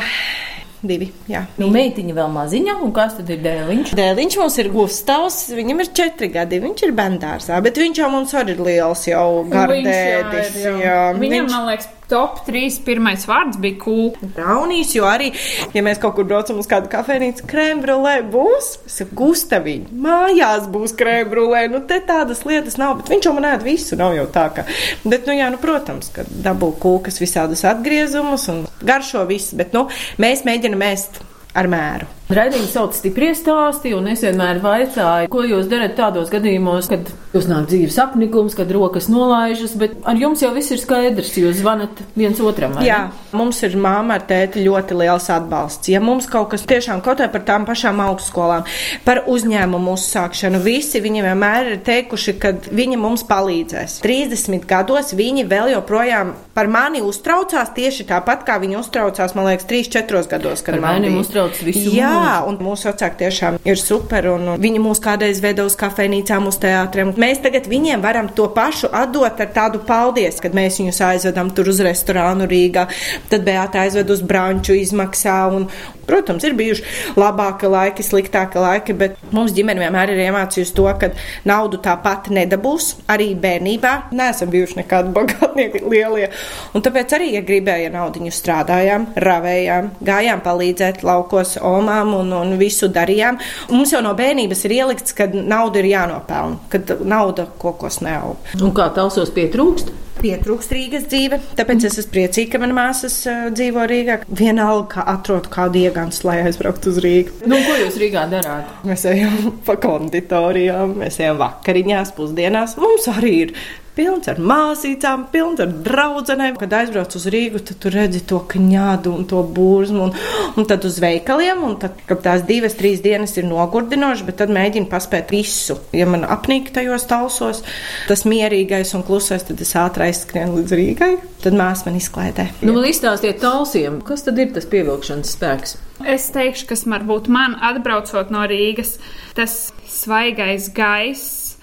Divi. 0.83 1.07
Jā, 1.31 1.45
nu, 1.61 1.69
meitiņa 1.71 2.13
vēl 2.17 2.31
maziņa, 2.33 2.73
un 2.83 2.91
kas 2.95 3.15
tad 3.15 3.29
ir 3.31 3.39
dēliņš? 3.45 3.93
Dēliņš 3.95 4.35
mums 4.41 4.57
ir 4.59 4.69
Gustavs, 4.73 5.37
viņam 5.55 5.79
ir 5.79 5.91
četri 5.95 6.27
gadi, 6.33 6.59
viņš 6.63 6.83
ir 6.89 6.95
bendārsā, 6.97 7.59
bet 7.63 7.79
viņš 7.79 8.01
jau 8.03 8.09
mums 8.11 8.35
arī 8.35 8.57
ir 8.57 8.63
liels, 8.67 9.05
jau 9.07 9.27
gardēdis. 9.47 10.57
Jā, 10.59 10.73
jā. 10.83 10.97
Viņam, 11.15 11.47
viņš... 11.47 11.55
man 11.55 11.69
liekas, 11.71 11.87
top 12.11 12.41
3 12.47 12.79
pirmais 12.85 13.25
vārds 13.29 13.59
bija 13.61 13.79
cool. 13.83 14.11
Braunīs, 14.35 14.93
jo 14.97 15.07
arī, 15.09 15.31
ja 15.75 15.83
mēs 15.85 16.01
kaut 16.01 16.17
kur 16.17 16.27
braucam 16.29 16.59
uz 16.61 16.69
kādu 16.69 16.91
kafejnīcu, 16.91 17.47
krēmbrulē 17.49 18.15
būs, 18.33 18.71
Gustaviņa, 19.13 19.91
mājās 20.03 20.69
būs 20.73 20.95
krēmbrulē, 20.99 21.65
nu 21.73 21.83
te 21.87 21.99
tādas 22.07 22.43
lietas 22.47 22.79
nav, 22.81 22.97
bet 23.01 23.11
viņš 23.13 23.27
jau 23.27 23.35
man 23.37 23.49
ēd 23.53 23.65
visu, 23.67 23.97
nav 23.99 24.15
jau 24.17 24.25
tā, 24.33 24.47
ka, 24.55 24.65
bet, 25.03 25.27
nu 25.29 25.37
jā, 25.37 25.49
nu, 25.53 25.59
protams, 25.61 26.09
ka 26.15 26.25
dabū 26.45 26.73
kūkas 26.81 27.21
visādus 27.21 27.65
atgriezumus 27.69 28.47
un 28.53 28.65
garšo 28.83 29.25
visu, 29.29 29.57
bet, 29.59 29.75
nu, 29.75 29.87
mēs 30.21 30.45
mēģinam 30.47 30.87
ēst 30.89 31.21
ar 31.53 31.69
mēru. 31.69 32.09
Raidījums 32.37 32.71
sauc 32.73 32.95
stiprie 32.97 33.31
stāsti, 33.37 33.93
un 33.97 34.07
es 34.11 34.23
vienmēr 34.25 34.61
vaicāju, 34.63 35.29
ko 35.31 35.43
jūs 35.45 35.67
darat 35.71 35.95
tādos 35.97 36.31
gadījumos, 36.33 36.89
kad 36.91 37.09
jūs 37.33 37.47
nāk 37.49 37.67
dzīves 37.69 37.97
apnikums, 38.01 38.55
kad 38.57 38.71
rokas 38.73 39.09
nolaižas, 39.11 39.75
bet 39.79 39.95
ar 40.09 40.19
jums 40.19 40.43
jau 40.43 40.51
viss 40.55 40.73
ir 40.73 40.81
skaidrs, 40.81 41.33
jūs 41.37 41.59
zvanat 41.61 42.01
viens 42.17 42.39
otram. 42.43 42.77
Jā, 42.85 43.07
mums 43.35 43.61
ir 43.65 43.77
māma 43.81 44.17
ar 44.19 44.25
tēti 44.29 44.63
ļoti 44.65 44.97
liels 45.01 45.29
atbalsts. 45.33 45.91
Ja 45.93 46.01
mums 46.03 46.29
kaut 46.31 46.51
kas 46.53 46.65
tiešām 46.69 47.03
kaut 47.05 47.21
kā 47.21 47.29
par 47.33 47.45
tām 47.47 47.67
pašām 47.69 48.01
augstskolām, 48.05 48.67
par 49.05 49.23
uzņēmumu 49.29 49.93
uzsākšanu, 49.97 50.61
visi 50.65 51.01
viņi 51.03 51.25
vienmēr 51.27 51.73
ir 51.73 51.81
teikuši, 51.85 52.37
ka 52.41 52.53
viņi 52.69 52.99
mums 53.01 53.25
palīdzēs. 53.29 53.99
30 54.05 54.67
gados 54.69 55.13
viņi 55.17 55.47
vēl 55.49 55.73
joprojām 55.75 56.33
par 56.53 56.69
mani 56.71 57.01
uztraucās 57.05 57.73
tieši 57.75 58.07
tāpat, 58.09 58.45
kā 58.47 58.59
viņi 58.61 58.79
uztraucās, 58.79 59.35
man 59.37 59.49
liekas, 59.49 59.67
3-4 59.69 60.29
gados, 60.35 60.61
kad 60.65 60.79
man 60.81 61.01
bija. 61.01 61.17
uztrauc 61.19 61.61
visu. 61.65 61.93
Jā, 61.97 62.22
Jā, 62.23 62.35
un 62.47 62.57
mūsu 62.63 62.87
vecāki 62.87 63.19
tiešām 63.23 63.57
ir 63.67 63.79
super, 63.79 64.27
un 64.31 64.53
viņi 64.61 64.81
mūs 64.83 65.01
kādreiz 65.03 65.41
veda 65.43 65.65
uz 65.67 65.75
kafejnīcām, 65.79 66.47
uz 66.47 66.57
teātriem. 66.63 67.11
Mēs 67.19 67.41
tagad 67.43 67.67
viņiem 67.71 68.03
varam 68.03 68.29
to 68.35 68.47
pašu 68.55 68.89
atdot 68.95 69.41
ar 69.43 69.51
tādu 69.55 69.81
paldies, 69.87 70.39
kad 70.43 70.55
mēs 70.55 70.79
viņus 70.79 71.01
aizvedam 71.09 71.51
tur 71.55 71.71
uz 71.73 71.81
restorānu 71.83 72.47
Rīgā, 72.49 72.87
tad 73.31 73.43
Beata 73.47 73.83
aizved 73.83 74.13
uz 74.13 74.23
branču 74.23 74.77
izmaksā, 74.79 75.39
un, 75.51 75.67
protams, 76.07 76.43
ir 76.47 76.55
bijuši 76.57 76.85
labāki 77.19 77.69
laiki, 77.71 78.05
sliktāki 78.05 78.61
laiki, 78.61 78.95
bet 78.97 79.17
mums 79.35 79.53
ģimene 79.55 79.83
vienmēr 79.83 80.13
ir 80.13 80.23
iemācījusi 80.27 80.75
to, 80.77 80.87
ka 80.99 81.11
naudu 81.49 81.79
tāpat 81.83 82.29
nedabūs 82.33 82.89
arī 83.11 83.31
bērnībā. 83.39 83.93
Neesam 84.15 84.51
bijuši 84.53 84.81
nekādi 84.81 85.13
bagātnieki 85.15 85.83
lielie, 85.87 86.29
un 86.73 86.85
tāpēc 86.85 87.17
arī, 87.17 87.31
ja 87.37 87.43
gribēja 87.45 87.91
naudiņu 87.93 88.33
strādājām, 88.33 89.09
ravējām, 89.23 89.91
gājām 90.05 90.43
palīdzēt 90.45 91.03
laukos 91.07 91.57
omām 91.61 92.13
un, 92.19 92.33
un 92.37 92.55
visu 92.61 92.89
darījām. 92.93 93.39
Un 93.69 93.81
mums 93.81 93.93
jau 93.93 94.03
no 94.05 94.13
bērnības 94.17 94.65
ir 94.67 94.77
ielikts, 94.79 95.15
ka 95.17 95.29
nauda 95.33 95.81
ir 95.81 95.91
jānopelna, 95.93 96.61
kad 96.73 96.95
nauda 97.03 97.47
kokos 97.61 98.01
neaug. 98.05 98.39
Un 98.61 98.73
kā 98.75 98.89
tausos 98.95 99.33
pietrūkst? 99.35 99.93
Pietrūkst 100.23 100.71
Rīgas 100.71 101.07
dzīve, 101.11 101.39
tāpēc 101.57 101.83
es 101.89 101.97
esmu 101.99 102.13
priecīga, 102.13 102.53
ka 102.53 102.59
mana 102.61 102.75
māsas 102.77 103.15
dzīvo 103.27 103.83
Rīgā. 103.89 104.19
Vienalga, 104.29 104.85
kā 104.93 105.05
atrodu 105.15 105.51
kādu 105.51 105.81
iegānstu, 105.93 106.27
lai 106.27 106.41
aizbrauktu 106.47 106.89
uz 106.91 106.99
Rīgu. 107.03 107.37
Nu, 107.45 107.59
ko 107.61 107.77
jūs 107.77 107.99
Rīgā 108.01 108.25
darāt? 108.31 108.73
Mēs 108.87 109.05
ejam 109.11 109.53
pa 109.67 109.77
konditorijām, 109.81 110.97
mēs 111.03 111.21
ejam 111.21 111.39
vakariņās, 111.41 112.15
pusdienās. 112.17 112.75
Mums 112.81 113.07
arī 113.13 113.33
ir 113.45 113.55
pilns 113.97 114.29
ar 114.31 114.39
māsīcām, 114.41 115.27
pilns 115.33 115.61
ar 115.63 115.71
draudzenēm. 115.85 116.57
Kad 116.59 116.73
aizbrauc 116.79 117.13
uz 117.17 117.27
Rīgu, 117.33 117.61
tad 117.67 117.79
tu 117.83 117.91
redzi 117.93 118.23
to 118.29 118.39
kņādu 118.49 119.13
un 119.13 119.27
to 119.29 119.43
burzmu, 119.45 120.07
un, 120.07 120.15
un 120.57 120.67
tad 120.69 120.85
uz 120.87 120.99
veikaliem, 121.03 121.61
un 121.67 121.77
tad, 121.81 121.99
kad 122.09 122.23
tās 122.25 122.45
divas, 122.47 122.77
trīs 122.79 123.03
dienas 123.03 123.35
ir 123.37 123.47
nogurdinošas, 123.49 124.25
bet 124.27 124.39
tad 124.41 124.53
mēģinu 124.53 124.89
paspēt 124.91 125.33
visu. 125.33 125.77
Ja 125.95 126.07
man 126.09 126.25
apnīk 126.25 126.73
tajos 126.75 127.07
talsos, 127.09 127.63
tas 128.09 128.25
mierīgais 128.29 128.95
un 128.97 129.05
klusais, 129.07 129.45
tad 129.47 129.61
es 129.63 129.75
ātri 129.79 130.09
aizskrienu 130.09 130.59
līdz 130.59 130.77
Rīgai, 130.79 131.13
tad 131.45 131.57
māsa 131.59 131.89
man 131.89 131.99
izklaidē. 132.01 132.49
Nu, 132.63 132.75
man 132.75 132.89
izstāstiet 132.89 133.41
talsiem, 133.43 134.01
kas 134.05 134.25
tad 134.25 134.41
ir 134.41 134.53
tas 134.55 134.67
pievilkšanas 134.69 135.35
spēks? 135.37 135.77
Es 136.09 136.27
teikšu, 136.33 136.67
kas 136.71 136.83
varbūt 136.89 137.29
man 137.31 137.55
atbraucot 137.63 138.33
no 138.33 138.43
Rīgas, 138.49 138.97
tas 139.37 139.71
svaigais 139.87 140.67
gaiss, 140.75 141.53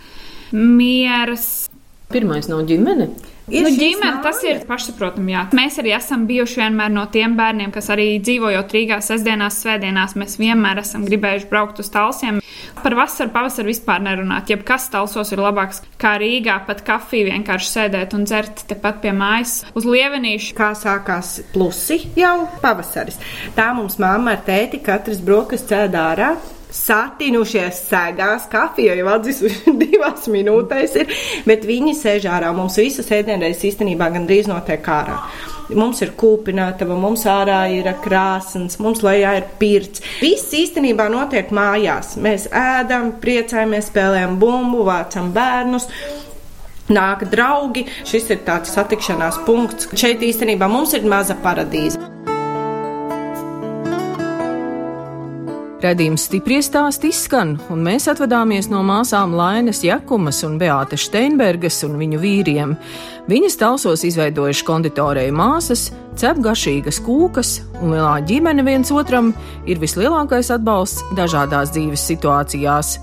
mieras, 0.55 1.60
Pirmais 2.11 2.49
nav 2.51 2.65
ģimene. 2.67 3.07
Ir 3.51 3.65
nu, 3.67 3.71
ģimene, 3.75 4.21
tas 4.23 4.41
ir 4.47 4.61
pašsaprotami. 4.67 5.33
Jā. 5.35 5.45
Mēs 5.55 5.79
arī 5.83 5.93
esam 5.97 6.25
bijuši 6.27 6.61
vienmēr 6.61 6.91
no 6.95 7.05
tiem 7.11 7.37
bērniem, 7.39 7.73
kas 7.75 7.91
arī 7.91 8.13
dzīvojot 8.23 8.75
Rīgā 8.75 9.01
sestdienās, 9.03 9.59
svētdienās. 9.63 10.15
Mēs 10.19 10.37
vienmēr 10.39 10.83
esam 10.83 11.07
gribējuši 11.07 11.49
braukt 11.51 11.83
uz 11.83 11.91
talsiem. 11.91 12.39
Par 12.83 12.95
vasaru, 12.99 13.31
pavasaru 13.35 13.71
vispār 13.71 14.03
nerunāt. 14.03 14.51
Jebkas 14.51 14.89
talsos 14.91 15.31
ir 15.35 15.43
labāks 15.43 15.83
kā 16.03 16.17
Rīgā, 16.23 16.61
pat 16.67 16.85
kafiju 16.87 17.31
vienkārši 17.31 17.75
sēdēt 17.75 18.15
un 18.19 18.27
dzert 18.27 18.65
tepat 18.71 19.03
pie 19.03 19.15
mājas 19.17 19.61
uz 19.75 19.87
lievenīšu. 19.87 20.55
Kā 20.59 20.73
sākās 20.79 21.37
plusi 21.55 22.05
jau 22.19 22.37
pavasaris. 22.63 23.19
Tā 23.59 23.71
mums 23.79 23.99
mamma 24.03 24.39
ar 24.39 24.47
tēti 24.47 24.83
katrs 24.83 25.23
brokas 25.27 25.67
cēdā 25.71 26.09
ārā 26.15 26.35
satinušies 26.75 27.85
sēgās, 27.89 28.47
kafija 28.51 28.97
jau 28.99 29.09
atdzisuši 29.15 29.75
divās 29.83 30.29
minūtēs, 30.31 30.99
ir, 31.03 31.15
bet 31.49 31.67
viņi 31.69 31.97
sēž 31.99 32.29
ārā. 32.31 32.53
Mums 32.57 32.79
visas 32.81 33.11
ēdienreizes 33.15 33.67
īstenībā 33.73 34.11
gandrīz 34.15 34.51
notiek 34.51 34.87
ārā. 34.95 35.19
Mums 35.71 36.01
ir 36.03 36.15
kūpinātava, 36.19 36.97
mums 36.99 37.23
ārā 37.31 37.61
ir 37.71 37.87
krāsns, 38.03 38.81
mums 38.83 39.05
lejā 39.07 39.37
ir 39.39 39.47
pirts. 39.61 40.03
Viss 40.23 40.51
īstenībā 40.57 41.07
notiek 41.13 41.53
mājās. 41.55 42.17
Mēs 42.19 42.49
ēdam, 42.51 43.15
priecājamies, 43.23 43.93
spēlējam 43.93 44.35
bumbu, 44.43 44.83
vācam 44.89 45.31
bērnus 45.37 45.87
nāk 46.91 47.29
draugi. 47.31 47.87
Šis 48.09 48.33
ir 48.35 48.43
tāds 48.47 48.75
satikšanās 48.75 49.45
punkts. 49.47 49.91
Šeit 49.95 50.27
īstenībā 50.27 50.71
mums 50.71 50.97
ir 50.99 51.07
maza 51.07 51.39
paradīze. 51.45 52.03
Redījums 55.81 56.27
stipri 56.29 56.59
stāst 56.61 57.07
izskan, 57.09 57.55
un 57.73 57.81
mēs 57.81 58.05
atvadāmies 58.13 58.67
no 58.69 58.83
māsām 58.85 59.33
Lainas 59.33 59.81
Jakumas 59.81 60.43
un 60.45 60.59
Beāta 60.61 60.99
Steinbergas 61.01 61.79
un 61.87 61.95
viņu 61.97 62.19
vīriem. 62.21 62.75
Viņas 63.31 63.57
talsos 63.63 64.05
izveidojuši 64.05 64.67
konditorēju 64.69 65.33
māsas, 65.39 65.87
cep 66.21 66.43
garšīgas 66.45 67.01
kūkas, 67.07 67.53
un 67.81 67.95
lielā 67.95 68.19
ģimene 68.29 68.67
viens 68.67 68.93
otram 68.93 69.31
ir 69.65 69.81
vislielākais 69.81 70.53
atbalsts 70.53 71.01
dažādās 71.17 71.73
dzīves 71.73 72.05
situācijās. 72.13 72.99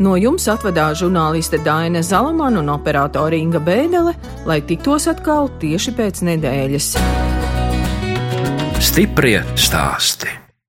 No 0.00 0.12
jums 0.20 0.44
atvedās 0.52 1.00
žurnāliste 1.00 1.62
Daina 1.64 2.04
Zalamana 2.04 2.60
un 2.60 2.68
operātore 2.74 3.40
Inga 3.40 3.64
Bēdelē, 3.64 4.12
lai 4.44 4.60
tiktos 4.60 5.08
atkal 5.08 5.48
tieši 5.62 5.96
pēc 5.96 6.20
nedēļas. 6.28 6.92
Stiprie 8.90 9.38
stāsti! 9.56 10.49